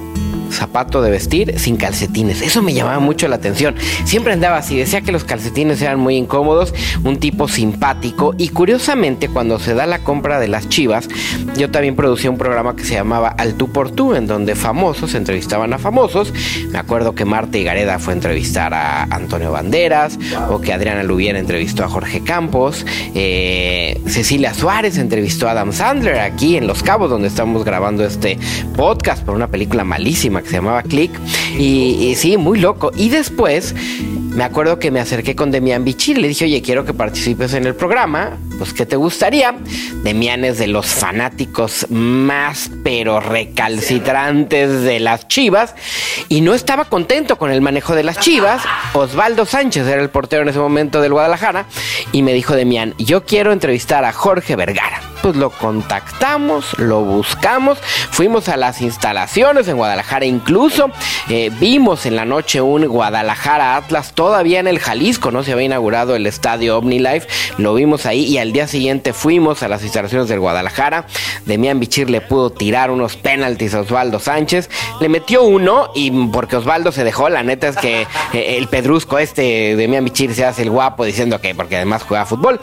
zapato 0.52 1.02
de 1.02 1.10
vestir 1.10 1.58
sin 1.58 1.76
calcetines. 1.76 2.42
Eso 2.42 2.62
me 2.62 2.74
llamaba 2.74 3.00
mucho 3.00 3.28
la 3.28 3.36
atención. 3.36 3.74
Siempre 4.04 4.32
andaba 4.32 4.58
así, 4.58 4.76
decía 4.76 5.00
que 5.00 5.12
los 5.12 5.24
calcetines 5.24 5.80
eran 5.82 5.98
muy 5.98 6.16
incómodos, 6.16 6.74
un 7.04 7.18
tipo 7.18 7.48
simpático 7.48 8.34
y 8.38 8.48
curiosamente 8.48 9.28
cuando 9.28 9.58
se 9.58 9.74
da 9.74 9.86
la 9.86 10.00
compra 10.00 10.40
de 10.40 10.48
las 10.48 10.68
chivas, 10.68 11.08
yo 11.56 11.70
también 11.70 11.96
producía 11.96 12.30
un 12.30 12.38
programa 12.38 12.76
que 12.76 12.84
se 12.84 12.94
llamaba 12.94 13.28
Al 13.28 13.54
tú 13.54 13.72
por 13.72 13.90
tú, 13.90 14.14
en 14.14 14.26
donde 14.26 14.54
famosos 14.54 15.14
entrevistaban 15.14 15.72
a 15.72 15.78
famosos. 15.78 16.32
Me 16.70 16.78
acuerdo 16.78 17.14
que 17.14 17.24
Marta 17.24 17.58
Gareda 17.58 17.98
fue 17.98 18.12
a 18.12 18.16
entrevistar 18.16 18.74
a 18.74 19.04
Antonio 19.04 19.52
Banderas 19.52 20.18
o 20.50 20.60
que 20.60 20.72
Adriana 20.72 21.02
Lubiera 21.02 21.38
entrevistó 21.38 21.84
a 21.84 21.88
Jorge 21.88 22.22
Campos, 22.22 22.86
eh, 23.14 24.00
Cecilia 24.06 24.54
Suárez 24.54 24.98
entrevistó 24.98 25.48
a 25.48 25.52
Adam 25.52 25.72
Sandler 25.72 26.20
aquí 26.20 26.56
en 26.56 26.66
Los 26.66 26.82
Cabos, 26.82 27.10
donde 27.10 27.28
estamos 27.28 27.64
grabando 27.64 28.04
este 28.04 28.38
podcast 28.76 29.24
por 29.24 29.34
una 29.34 29.48
película 29.48 29.84
malísima 29.84 30.41
que 30.42 30.48
se 30.48 30.56
llamaba 30.56 30.82
Click. 30.82 31.12
Y, 31.58 32.14
sí, 32.16 32.36
muy 32.36 32.58
loco. 32.58 32.90
Y 32.96 33.08
después 33.08 33.74
me 34.34 34.44
acuerdo 34.44 34.78
que 34.78 34.90
me 34.90 35.00
acerqué 35.00 35.34
con 35.34 35.50
Demian 35.50 35.84
Bichir. 35.84 36.18
Le 36.18 36.28
dije, 36.28 36.44
oye, 36.44 36.62
quiero 36.62 36.84
que 36.84 36.94
participes 36.94 37.54
en 37.54 37.66
el 37.66 37.74
programa. 37.74 38.38
Pues, 38.58 38.72
¿qué 38.72 38.86
te 38.86 38.96
gustaría? 38.96 39.54
Demian 40.02 40.44
es 40.44 40.58
de 40.58 40.66
los 40.66 40.86
fanáticos 40.86 41.86
más, 41.90 42.70
pero 42.82 43.20
recalcitrantes 43.20 44.82
de 44.82 45.00
las 45.00 45.28
chivas. 45.28 45.74
Y 46.28 46.40
no 46.40 46.54
estaba 46.54 46.84
contento 46.84 47.38
con 47.38 47.50
el 47.50 47.60
manejo 47.60 47.94
de 47.94 48.04
las 48.04 48.18
chivas. 48.18 48.62
Osvaldo 48.94 49.46
Sánchez 49.46 49.86
era 49.86 50.02
el 50.02 50.10
portero 50.10 50.42
en 50.42 50.48
ese 50.48 50.58
momento 50.58 51.00
del 51.00 51.12
Guadalajara. 51.12 51.66
Y 52.12 52.22
me 52.22 52.32
dijo 52.32 52.54
Demian, 52.54 52.94
yo 52.98 53.24
quiero 53.24 53.52
entrevistar 53.52 54.04
a 54.04 54.12
Jorge 54.12 54.56
Vergara 54.56 55.00
pues 55.22 55.36
lo 55.36 55.50
contactamos, 55.50 56.76
lo 56.78 57.02
buscamos, 57.02 57.78
fuimos 58.10 58.48
a 58.48 58.56
las 58.56 58.82
instalaciones 58.82 59.68
en 59.68 59.76
Guadalajara, 59.76 60.24
incluso 60.24 60.90
eh, 61.28 61.50
vimos 61.60 62.06
en 62.06 62.16
la 62.16 62.24
noche 62.24 62.60
un 62.60 62.86
Guadalajara 62.88 63.76
Atlas, 63.76 64.12
todavía 64.14 64.58
en 64.58 64.66
el 64.66 64.80
Jalisco, 64.80 65.30
¿no? 65.30 65.44
Se 65.44 65.52
había 65.52 65.66
inaugurado 65.66 66.16
el 66.16 66.26
estadio 66.26 66.76
OmniLife, 66.76 67.28
lo 67.56 67.74
vimos 67.74 68.04
ahí 68.04 68.24
y 68.24 68.38
al 68.38 68.51
día 68.52 68.66
siguiente 68.66 69.12
fuimos 69.12 69.62
a 69.62 69.68
las 69.68 69.82
instalaciones 69.82 70.28
del 70.28 70.40
Guadalajara. 70.40 71.06
Demian 71.46 71.80
Bichir 71.80 72.10
le 72.10 72.20
pudo 72.20 72.50
tirar 72.50 72.90
unos 72.90 73.16
penaltis 73.16 73.74
a 73.74 73.80
Osvaldo 73.80 74.18
Sánchez, 74.18 74.70
le 75.00 75.08
metió 75.08 75.42
uno 75.42 75.90
y 75.94 76.10
porque 76.28 76.56
Osvaldo 76.56 76.92
se 76.92 77.04
dejó, 77.04 77.28
la 77.28 77.42
neta 77.42 77.68
es 77.68 77.76
que 77.76 78.02
eh, 78.32 78.56
el 78.58 78.68
pedrusco 78.68 79.18
este, 79.18 79.76
Demian 79.76 80.04
Bichir 80.04 80.34
se 80.34 80.44
hace 80.44 80.62
el 80.62 80.70
guapo 80.70 81.04
diciendo 81.04 81.40
que 81.40 81.54
porque 81.54 81.76
además 81.76 82.02
juega 82.02 82.26
fútbol, 82.26 82.60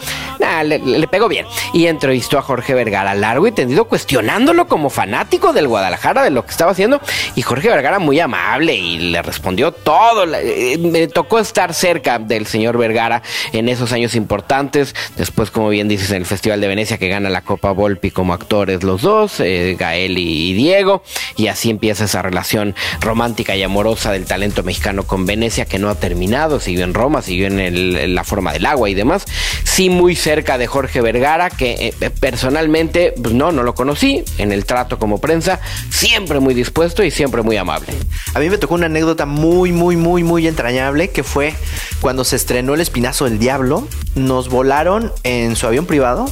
le 0.64 1.08
pegó 1.08 1.28
bien 1.28 1.46
y 1.74 1.88
entrevistó 1.88 2.38
a 2.38 2.42
Jorge 2.42 2.74
Vergara 2.74 3.14
largo 3.16 3.48
y 3.48 3.52
tendido 3.52 3.86
cuestionándolo 3.86 4.68
como 4.68 4.90
fanático 4.90 5.54
del 5.54 5.68
Guadalajara 5.68 6.24
de 6.24 6.30
lo 6.30 6.46
que 6.46 6.52
estaba 6.52 6.72
haciendo 6.72 7.02
y 7.36 7.42
Jorge 7.42 7.70
Vergara 7.70 8.00
muy 8.00 8.20
amable 8.20 8.76
y 8.76 8.98
le 8.98 9.22
respondió 9.22 9.72
todo. 9.72 10.26
Eh, 10.36 10.78
me 10.80 11.08
tocó 11.08 11.40
estar 11.40 11.74
cerca 11.74 12.20
del 12.20 12.48
señor 12.48 12.78
Vergara 12.78 13.22
en 13.54 13.70
esos 13.70 13.92
años 13.92 14.16
importantes. 14.16 14.96
Después, 15.18 15.52
como 15.52 15.69
bien 15.70 15.88
dices, 15.88 16.10
en 16.12 16.18
el 16.18 16.26
Festival 16.26 16.62
de 16.62 16.68
Venecia 16.68 16.98
que 16.98 17.08
gana 17.08 17.30
la 17.30 17.42
Copa 17.42 17.72
Volpi 17.72 18.12
como 18.12 18.34
actores 18.34 18.84
los 18.84 19.02
dos, 19.02 19.40
eh, 19.40 19.76
Gael 19.78 20.18
y, 20.18 20.54
Diego. 20.54 21.04
Y 21.38 21.48
así 21.48 21.70
empieza 21.70 22.06
esa 22.06 22.22
relación 22.22 22.76
romántica 23.02 23.56
y 23.56 23.64
amorosa 23.64 24.12
del 24.12 24.26
talento 24.26 24.64
mexicano 24.64 25.04
con 25.04 25.26
Venecia 25.26 25.66
que 25.66 25.80
no 25.80 25.90
ha 25.90 25.96
terminado. 25.96 26.60
Siguió 26.60 26.84
en 26.84 26.94
Roma, 26.94 27.22
siguió 27.22 27.48
en, 27.48 28.16
la 28.16 28.24
forma 28.24 28.54
del 28.54 28.66
agua 28.66 28.90
y 28.90 28.94
demás. 28.94 29.26
Sí, 29.64 29.90
muy 29.90 30.16
cerca 30.16 30.58
de 30.58 30.68
Jorge 30.68 31.02
Vergara 31.02 31.50
que 31.50 31.94
eh, 32.00 32.10
personalmente, 32.20 33.14
pues 33.22 33.34
no, 33.34 33.52
no 33.52 33.64
lo 33.64 33.76
conocí. 33.76 34.24
En 34.38 34.52
el 34.52 34.66
trato 34.66 35.00
como 35.00 35.20
prensa, 35.20 35.60
siempre 35.90 36.40
muy 36.40 36.54
dispuesto 36.54 37.04
y 37.04 37.12
siempre 37.12 37.42
muy 37.42 37.58
amable. 37.58 37.94
A 38.34 38.40
mí 38.40 38.50
me 38.50 38.58
tocó 38.58 38.76
una 38.76 38.88
anécdota 38.88 39.26
muy, 39.26 39.72
muy, 39.72 39.96
muy, 39.96 40.24
muy 40.24 40.48
entrañable 40.48 41.10
que 41.10 41.24
fue 41.24 41.54
cuando 42.02 42.24
se 42.24 42.36
estrenó 42.36 42.74
El 42.74 42.82
Espinazo 42.82 43.26
del 43.26 43.40
Diablo. 43.40 43.88
Nos 44.16 44.50
volaron 44.50 45.12
en 45.24 45.56
su 45.56 45.68
avión 45.68 45.86
privado 45.86 46.30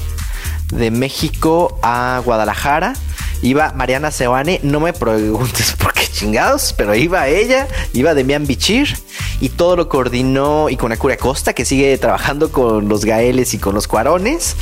de 0.72 0.92
México 0.92 1.80
a 1.82 2.22
Guadalajara. 2.24 2.94
Iba 3.42 3.72
Mariana 3.74 4.12
Sebane, 4.12 4.60
no 4.64 4.80
me 4.80 4.94
preguntes 4.94 5.74
por 5.78 5.94
qué 5.94 6.08
chingados, 6.12 6.74
pero 6.76 6.96
iba 6.96 7.28
ella, 7.28 7.68
iba 7.94 8.14
Demian 8.14 8.48
Bichir 8.48 8.98
y 9.40 9.50
todo 9.50 9.76
lo 9.76 9.88
coordinó 9.90 10.70
y 10.70 10.78
con 10.78 10.92
Acuria 10.92 11.18
Costa, 11.18 11.54
que 11.54 11.64
sigue 11.64 11.96
trabajando 11.98 12.52
con 12.52 12.90
los 12.90 13.06
Gaeles 13.06 13.54
y 13.54 13.60
con 13.60 13.76
los 13.76 13.88
Cuarones. 13.88 14.56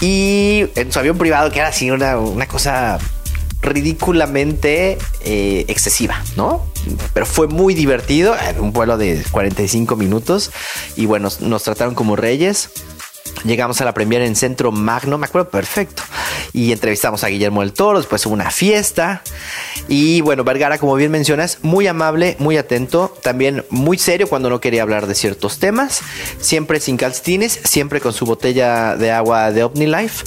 Y 0.00 0.66
en 0.74 0.92
su 0.92 0.98
avión 0.98 1.18
privado, 1.18 1.50
que 1.50 1.60
era 1.60 1.68
así 1.68 1.90
una, 1.90 2.18
una 2.18 2.46
cosa 2.46 2.98
ridículamente 3.60 4.98
eh, 5.24 5.64
excesiva, 5.68 6.22
¿no? 6.36 6.64
Pero 7.12 7.26
fue 7.26 7.48
muy 7.48 7.74
divertido, 7.74 8.34
un 8.58 8.72
vuelo 8.72 8.96
de 8.96 9.22
45 9.30 9.96
minutos 9.96 10.50
y 10.96 11.06
bueno, 11.06 11.28
nos 11.40 11.62
trataron 11.62 11.94
como 11.94 12.16
reyes. 12.16 12.70
Llegamos 13.44 13.80
a 13.80 13.84
la 13.84 13.94
premiere 13.94 14.26
en 14.26 14.36
Centro 14.36 14.72
Magno, 14.72 15.18
me 15.18 15.26
acuerdo 15.26 15.50
perfecto. 15.50 16.02
Y 16.52 16.72
entrevistamos 16.72 17.24
a 17.24 17.28
Guillermo 17.28 17.60
del 17.60 17.72
Toro, 17.72 17.98
después 17.98 18.24
hubo 18.26 18.34
una 18.34 18.50
fiesta. 18.50 19.22
Y 19.88 20.20
bueno, 20.20 20.44
Vergara, 20.44 20.78
como 20.78 20.94
bien 20.94 21.10
mencionas, 21.10 21.58
muy 21.62 21.86
amable, 21.86 22.36
muy 22.38 22.56
atento, 22.56 23.16
también 23.22 23.64
muy 23.70 23.98
serio 23.98 24.28
cuando 24.28 24.50
no 24.50 24.60
quería 24.60 24.82
hablar 24.82 25.06
de 25.06 25.14
ciertos 25.14 25.58
temas. 25.58 26.00
Siempre 26.40 26.80
sin 26.80 26.96
calcetines, 26.96 27.60
siempre 27.64 28.00
con 28.00 28.12
su 28.12 28.26
botella 28.26 28.96
de 28.96 29.10
agua 29.10 29.52
de 29.52 29.64
OmniLife. 29.64 30.24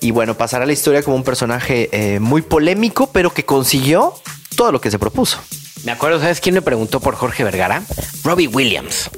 Y 0.00 0.10
bueno, 0.10 0.34
pasará 0.36 0.66
la 0.66 0.72
historia 0.72 1.02
como 1.02 1.16
un 1.16 1.24
personaje 1.24 1.88
eh, 1.92 2.20
muy 2.20 2.42
polémico, 2.42 3.08
pero 3.12 3.32
que 3.32 3.44
consiguió 3.44 4.14
todo 4.56 4.72
lo 4.72 4.80
que 4.80 4.90
se 4.90 4.98
propuso. 4.98 5.40
Me 5.84 5.92
acuerdo, 5.92 6.18
¿sabes 6.18 6.40
quién 6.40 6.54
me 6.54 6.62
preguntó 6.62 7.00
por 7.00 7.14
Jorge 7.14 7.44
Vergara? 7.44 7.82
Robbie 8.22 8.48
Williams. 8.48 9.10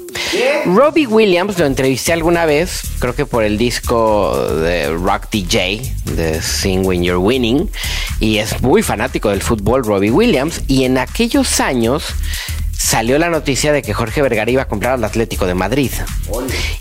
Robbie 0.66 1.06
Williams 1.06 1.58
lo 1.58 1.66
entrevisté 1.66 2.12
alguna 2.12 2.46
vez, 2.46 2.82
creo 2.98 3.14
que 3.14 3.26
por 3.26 3.44
el 3.44 3.58
disco 3.58 4.36
de 4.60 4.88
Rock 4.90 5.28
DJ, 5.30 5.82
de 6.16 6.42
Sing 6.42 6.84
When 6.84 7.02
You're 7.02 7.18
Winning, 7.18 7.70
y 8.20 8.38
es 8.38 8.60
muy 8.62 8.82
fanático 8.82 9.30
del 9.30 9.42
fútbol, 9.42 9.84
Robbie 9.84 10.10
Williams, 10.10 10.62
y 10.66 10.84
en 10.84 10.98
aquellos 10.98 11.60
años 11.60 12.04
salió 12.78 13.18
la 13.18 13.28
noticia 13.28 13.72
de 13.72 13.82
que 13.82 13.94
Jorge 13.94 14.22
Vergara 14.22 14.50
iba 14.50 14.62
a 14.62 14.68
comprar 14.68 14.94
al 14.94 15.04
Atlético 15.04 15.46
de 15.46 15.54
Madrid. 15.54 15.90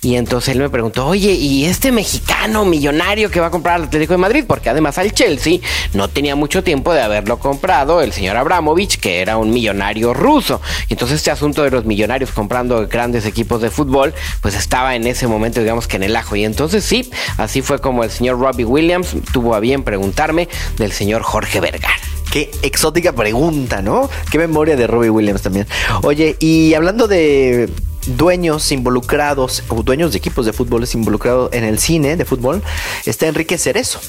Y 0.02 0.16
entonces 0.16 0.54
él 0.56 0.62
me 0.62 0.70
preguntó, 0.70 1.08
oye, 1.08 1.32
¿y 1.32 1.66
este 1.66 1.92
mexicano 1.92 2.66
millonario 2.66 3.32
que 3.32 3.40
va 3.40 3.48
a 3.48 3.52
comprar 3.52 3.76
al 3.76 3.84
Atlético 3.84 4.14
de 4.14 4.18
Madrid? 4.18 4.44
Porque 4.48 4.70
además 4.70 4.98
al 4.98 5.14
Chelsea 5.14 5.60
no 5.94 6.08
tenía 6.08 6.36
mucho 6.36 6.64
tiempo 6.64 6.94
de 6.94 7.02
haberlo 7.02 7.40
comprado 7.40 8.02
el 8.02 8.14
señor 8.14 8.38
Abramovich, 8.38 9.00
que 9.00 9.22
era 9.22 9.38
un 9.38 9.52
millonario 9.52 10.14
ruso. 10.14 10.62
Y 10.90 10.94
entonces 10.94 11.18
este 11.18 11.32
asunto 11.32 11.64
de 11.64 11.72
los 11.72 11.86
millonarios 11.86 12.32
comprando 12.32 12.88
grandes 12.88 13.26
equipos 13.26 13.62
de 13.62 13.70
fútbol, 13.70 14.14
pues 14.42 14.56
estaba 14.56 14.96
en 14.96 15.08
ese 15.08 15.28
momento, 15.28 15.60
digamos 15.60 15.88
que 15.88 15.98
en 15.98 16.04
el 16.04 16.16
ajo. 16.16 16.36
Y 16.36 16.46
entonces 16.46 16.84
sí, 16.84 17.10
así 17.38 17.62
fue 17.62 17.80
como 17.80 18.04
el 18.04 18.12
señor 18.12 18.40
Robbie 18.40 18.66
Williams 18.66 19.16
tuvo 19.32 19.56
a 19.56 19.60
bien 19.60 19.84
preguntarme 19.84 20.50
del 20.78 20.92
señor 20.92 21.24
Jorge 21.24 21.60
Vergara. 21.60 22.15
Qué 22.36 22.52
exótica 22.64 23.14
pregunta, 23.14 23.82
¿no? 23.82 24.10
Qué 24.30 24.38
memoria 24.38 24.76
de 24.76 24.88
Robbie 24.88 25.10
Williams 25.10 25.42
también. 25.42 25.68
Oye, 26.04 26.36
y 26.42 26.74
hablando 26.74 27.08
de 27.08 27.70
dueños 28.08 28.74
involucrados 28.74 29.64
o 29.70 29.84
dueños 29.84 30.12
de 30.12 30.18
equipos 30.18 30.46
de 30.46 30.52
fútbol 30.52 30.86
involucrados 30.94 31.54
en 31.54 31.64
el 31.64 31.80
cine 31.80 32.18
de 32.18 32.26
fútbol, 32.26 32.62
está 33.06 33.28
Enrique 33.28 33.58
Cerezo 33.58 34.02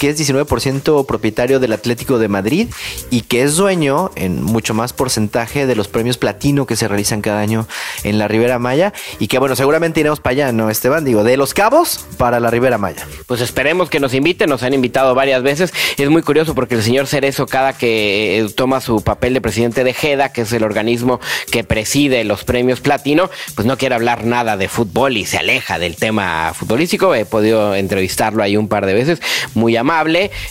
que 0.00 0.08
es 0.08 0.18
19% 0.18 1.04
propietario 1.04 1.60
del 1.60 1.74
Atlético 1.74 2.18
de 2.18 2.26
Madrid 2.26 2.68
y 3.10 3.20
que 3.20 3.42
es 3.42 3.56
dueño 3.56 4.10
en 4.16 4.42
mucho 4.42 4.72
más 4.72 4.94
porcentaje 4.94 5.66
de 5.66 5.76
los 5.76 5.88
premios 5.88 6.16
platino 6.16 6.64
que 6.64 6.74
se 6.74 6.88
realizan 6.88 7.20
cada 7.20 7.40
año 7.40 7.68
en 8.02 8.18
la 8.18 8.26
Ribera 8.26 8.58
Maya 8.58 8.94
y 9.18 9.28
que 9.28 9.38
bueno, 9.38 9.56
seguramente 9.56 10.00
iremos 10.00 10.18
para 10.18 10.32
allá, 10.32 10.52
¿no, 10.52 10.70
Esteban? 10.70 11.04
Digo, 11.04 11.22
de 11.22 11.36
Los 11.36 11.52
Cabos 11.52 12.06
para 12.16 12.40
la 12.40 12.50
Ribera 12.50 12.78
Maya. 12.78 13.06
Pues 13.26 13.42
esperemos 13.42 13.90
que 13.90 14.00
nos 14.00 14.14
inviten, 14.14 14.48
nos 14.48 14.62
han 14.62 14.72
invitado 14.72 15.14
varias 15.14 15.42
veces. 15.42 15.74
Es 15.98 16.08
muy 16.08 16.22
curioso 16.22 16.54
porque 16.54 16.76
el 16.76 16.82
señor 16.82 17.06
Cerezo 17.06 17.44
cada 17.44 17.74
que 17.74 18.38
eh, 18.38 18.48
toma 18.56 18.80
su 18.80 19.02
papel 19.02 19.34
de 19.34 19.42
presidente 19.42 19.84
de 19.84 19.92
JEDA, 19.92 20.32
que 20.32 20.42
es 20.42 20.52
el 20.54 20.64
organismo 20.64 21.20
que 21.50 21.62
preside 21.62 22.24
los 22.24 22.44
premios 22.44 22.80
platino, 22.80 23.28
pues 23.54 23.66
no 23.66 23.76
quiere 23.76 23.96
hablar 23.96 24.24
nada 24.24 24.56
de 24.56 24.70
fútbol 24.70 25.18
y 25.18 25.26
se 25.26 25.36
aleja 25.36 25.78
del 25.78 25.96
tema 25.96 26.54
futbolístico. 26.54 27.14
He 27.14 27.26
podido 27.26 27.74
entrevistarlo 27.74 28.42
ahí 28.42 28.56
un 28.56 28.68
par 28.68 28.86
de 28.86 28.94
veces, 28.94 29.20
muy 29.52 29.76
amable 29.76 29.89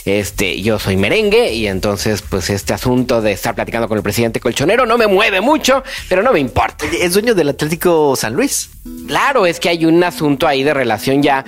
este, 0.04 0.60
yo 0.62 0.78
soy 0.78 0.96
merengue 0.96 1.52
y 1.52 1.66
entonces 1.66 2.22
pues 2.22 2.50
este 2.50 2.72
asunto 2.72 3.20
de 3.22 3.32
estar 3.32 3.54
platicando 3.54 3.88
con 3.88 3.96
el 3.96 4.02
presidente 4.02 4.40
colchonero 4.40 4.86
no 4.86 4.98
me 4.98 5.06
mueve 5.06 5.40
mucho, 5.40 5.82
pero 6.08 6.22
no 6.22 6.32
me 6.32 6.40
importa. 6.40 6.84
¿Es 6.86 7.14
dueño 7.14 7.34
del 7.34 7.48
Atlético 7.50 8.14
San 8.16 8.34
Luis? 8.34 8.70
Claro, 9.06 9.44
es 9.44 9.60
que 9.60 9.68
hay 9.68 9.84
un 9.84 10.02
asunto 10.02 10.46
ahí 10.46 10.62
de 10.62 10.72
relación 10.72 11.22
ya, 11.22 11.44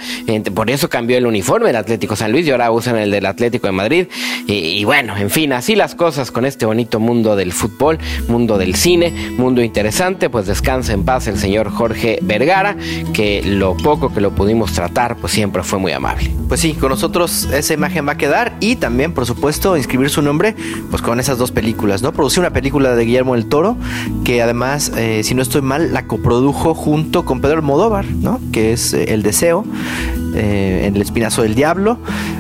por 0.55 0.68
eso 0.71 0.90
cambió 0.90 1.16
el 1.16 1.27
uniforme 1.27 1.68
del 1.68 1.77
Atlético 1.77 2.14
San 2.14 2.31
Luis 2.31 2.47
y 2.47 2.51
ahora 2.51 2.71
usan 2.71 2.97
el 2.97 3.11
del 3.11 3.25
Atlético 3.25 3.68
de 3.68 3.73
Madrid. 3.73 4.07
Y, 4.47 4.85
bueno, 4.85 5.16
en 5.16 5.31
fin, 5.31 5.53
así 5.53 5.75
las 5.75 5.95
cosas 5.95 6.31
con 6.31 6.45
este 6.45 6.66
bonito 6.66 7.01
mundo 7.01 7.35
del 7.35 7.53
fútbol, 7.53 7.99
mundo 8.29 8.59
del 8.59 8.75
cine, 8.75 9.12
mundo 9.38 9.62
interesante, 9.62 10.29
pues 10.29 10.47
descansa 10.47 10.92
en 10.92 11.05
paz 11.05 11.27
el 11.27 11.38
señor 11.38 11.71
Jorge 11.71 12.18
Vergara, 12.21 12.77
que 13.14 13.42
lo 13.42 13.77
poco 13.77 14.12
que 14.12 14.21
lo 14.21 14.35
pudimos 14.35 14.73
tratar, 14.73 15.16
pues 15.16 15.33
siempre 15.33 15.62
fue 15.62 15.79
muy 15.79 15.92
amable. 15.92 16.31
Pues 16.49 16.61
sí, 16.61 16.75
con 16.75 16.90
nosotros 16.90 17.49
esa 17.53 17.73
imagen 17.73 18.07
va 18.07 18.12
a 18.12 18.18
quedar 18.18 18.57
y 18.61 18.77
también, 18.77 19.14
por 19.14 19.25
supuesto, 19.25 19.77
inscribir 19.77 20.11
su 20.11 20.21
nombre, 20.21 20.55
pues 20.90 21.01
con 21.01 21.18
esas 21.18 21.38
dos 21.38 21.51
películas, 21.51 22.03
¿no? 22.03 22.12
Producir 22.12 22.40
una 22.40 22.53
película 22.53 22.95
de 22.95 23.05
Guillermo 23.05 23.37
del 23.37 23.47
Toro, 23.47 23.77
que 24.25 24.42
además, 24.42 24.92
eh, 24.97 25.23
si 25.25 25.35
no 25.35 25.40
estoy 25.40 25.62
mal, 25.62 25.95
la 25.95 26.07
coprodujo 26.07 26.75
junto 26.75 27.22
con 27.25 27.41
Pedro 27.41 27.57
Almodóvar, 27.57 28.07
¿no? 28.07 28.41
Que 28.53 28.73
es 28.73 28.95
eh, 28.95 29.15
El 29.15 29.23
Deseo, 29.23 29.65
eh, 30.35 30.91
El 30.93 31.01
Espinazo 31.01 31.43
del 31.43 31.55
Diablo. 31.55 31.99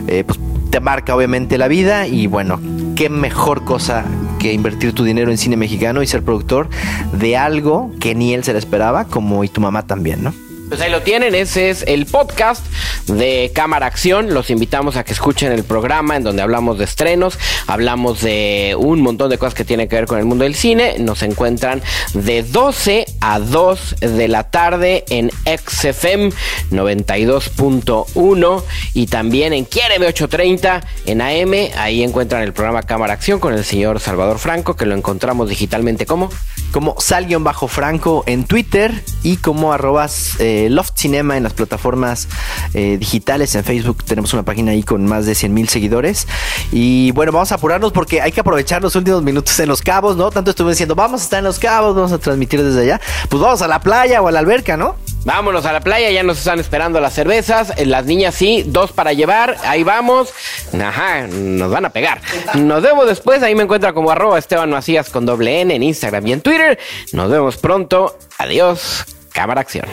Eh, 0.08 0.24
pues 0.24 0.38
te 0.70 0.80
marca 0.80 1.14
obviamente 1.14 1.58
la 1.58 1.68
vida 1.68 2.06
y 2.06 2.26
bueno, 2.26 2.58
qué 2.96 3.10
mejor 3.10 3.64
cosa 3.64 4.04
que 4.38 4.52
invertir 4.52 4.92
tu 4.94 5.04
dinero 5.04 5.30
en 5.30 5.38
cine 5.38 5.56
mexicano 5.56 6.02
y 6.02 6.06
ser 6.06 6.22
productor 6.22 6.68
de 7.12 7.36
algo 7.36 7.90
que 8.00 8.14
ni 8.14 8.32
él 8.32 8.42
se 8.42 8.52
le 8.52 8.58
esperaba, 8.58 9.04
como 9.04 9.44
y 9.44 9.48
tu 9.48 9.60
mamá 9.60 9.86
también, 9.86 10.22
¿no? 10.24 10.32
Pues 10.72 10.80
ahí 10.80 10.90
lo 10.90 11.02
tienen, 11.02 11.34
ese 11.34 11.68
es 11.68 11.84
el 11.86 12.06
podcast 12.06 12.64
de 13.06 13.52
Cámara 13.54 13.84
Acción. 13.84 14.32
Los 14.32 14.48
invitamos 14.48 14.96
a 14.96 15.04
que 15.04 15.12
escuchen 15.12 15.52
el 15.52 15.64
programa 15.64 16.16
en 16.16 16.24
donde 16.24 16.40
hablamos 16.40 16.78
de 16.78 16.84
estrenos, 16.84 17.38
hablamos 17.66 18.22
de 18.22 18.74
un 18.78 19.02
montón 19.02 19.28
de 19.28 19.36
cosas 19.36 19.52
que 19.52 19.66
tienen 19.66 19.86
que 19.86 19.96
ver 19.96 20.06
con 20.06 20.18
el 20.18 20.24
mundo 20.24 20.44
del 20.44 20.54
cine. 20.54 20.94
Nos 20.98 21.22
encuentran 21.22 21.82
de 22.14 22.42
12 22.42 23.04
a 23.20 23.38
2 23.38 23.96
de 24.00 24.28
la 24.28 24.44
tarde 24.44 25.04
en 25.10 25.30
XFM 25.44 26.30
92.1 26.70 28.64
y 28.94 29.08
también 29.08 29.52
en 29.52 29.66
Quiéreme 29.66 30.06
830 30.06 30.86
en 31.04 31.20
AM. 31.20 31.52
Ahí 31.76 32.02
encuentran 32.02 32.44
el 32.44 32.54
programa 32.54 32.82
Cámara 32.82 33.12
Acción 33.12 33.40
con 33.40 33.52
el 33.52 33.66
señor 33.66 34.00
Salvador 34.00 34.38
Franco, 34.38 34.74
que 34.74 34.86
lo 34.86 34.94
encontramos 34.94 35.50
digitalmente 35.50 36.06
como 36.06 36.30
como 36.72 36.96
Bajo 37.40 37.68
franco 37.68 38.24
en 38.26 38.44
Twitter 38.44 39.04
y 39.22 39.36
como 39.36 39.72
arrobas 39.72 40.40
eh, 40.40 40.68
Loft 40.70 40.92
Cinema 40.96 41.36
en 41.36 41.42
las 41.42 41.52
plataformas 41.52 42.28
eh, 42.74 42.96
digitales. 42.98 43.54
En 43.54 43.64
Facebook 43.64 44.04
tenemos 44.04 44.32
una 44.32 44.42
página 44.42 44.72
ahí 44.72 44.82
con 44.82 45.04
más 45.06 45.26
de 45.26 45.34
100 45.34 45.54
mil 45.54 45.68
seguidores. 45.68 46.26
Y 46.72 47.12
bueno, 47.12 47.32
vamos 47.32 47.52
a 47.52 47.56
apurarnos 47.56 47.92
porque 47.92 48.20
hay 48.20 48.32
que 48.32 48.40
aprovechar 48.40 48.82
los 48.82 48.96
últimos 48.96 49.22
minutos 49.22 49.58
en 49.60 49.68
Los 49.68 49.82
Cabos, 49.82 50.16
¿no? 50.16 50.30
Tanto 50.30 50.50
estuve 50.50 50.70
diciendo, 50.70 50.94
vamos 50.94 51.20
a 51.20 51.24
estar 51.24 51.38
en 51.38 51.44
Los 51.44 51.58
Cabos, 51.58 51.94
vamos 51.94 52.12
a 52.12 52.18
transmitir 52.18 52.62
desde 52.62 52.82
allá. 52.82 53.00
Pues 53.28 53.42
vamos 53.42 53.62
a 53.62 53.68
la 53.68 53.80
playa 53.80 54.22
o 54.22 54.28
a 54.28 54.32
la 54.32 54.38
alberca, 54.38 54.76
¿no? 54.76 54.96
Vámonos 55.24 55.64
a 55.66 55.72
la 55.72 55.80
playa, 55.80 56.10
ya 56.10 56.22
nos 56.22 56.38
están 56.38 56.58
esperando 56.58 57.00
las 57.00 57.14
cervezas. 57.14 57.72
Eh, 57.76 57.86
las 57.86 58.04
niñas 58.06 58.34
sí, 58.34 58.64
dos 58.66 58.92
para 58.92 59.12
llevar. 59.12 59.56
Ahí 59.64 59.84
vamos. 59.84 60.32
Ajá, 60.74 61.26
nos 61.28 61.70
van 61.70 61.84
a 61.84 61.90
pegar. 61.90 62.20
Nos 62.54 62.82
vemos 62.82 63.06
después. 63.06 63.42
Ahí 63.42 63.54
me 63.54 63.62
encuentra 63.62 63.92
como 63.92 64.10
arroba 64.10 64.38
Esteban 64.38 64.70
Macías 64.70 65.10
con 65.10 65.24
doble 65.26 65.60
N 65.60 65.74
en 65.74 65.82
Instagram 65.82 66.26
y 66.26 66.32
en 66.32 66.40
Twitter. 66.40 66.78
Nos 67.12 67.30
vemos 67.30 67.56
pronto. 67.56 68.18
Adiós. 68.38 69.04
Cámara 69.32 69.62
Acción. 69.62 69.86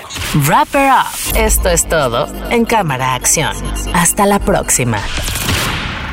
Wrap 0.45 0.67
up. 0.75 1.37
Esto 1.37 1.69
es 1.69 1.87
todo 1.87 2.27
en 2.49 2.65
Cámara 2.65 3.13
Acción. 3.15 3.55
Hasta 3.93 4.25
la 4.25 4.39
próxima. 4.39 4.99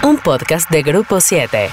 Un 0.03 0.19
podcast 0.19 0.71
de 0.71 0.83
Grupo 0.83 1.21
7. 1.21 1.71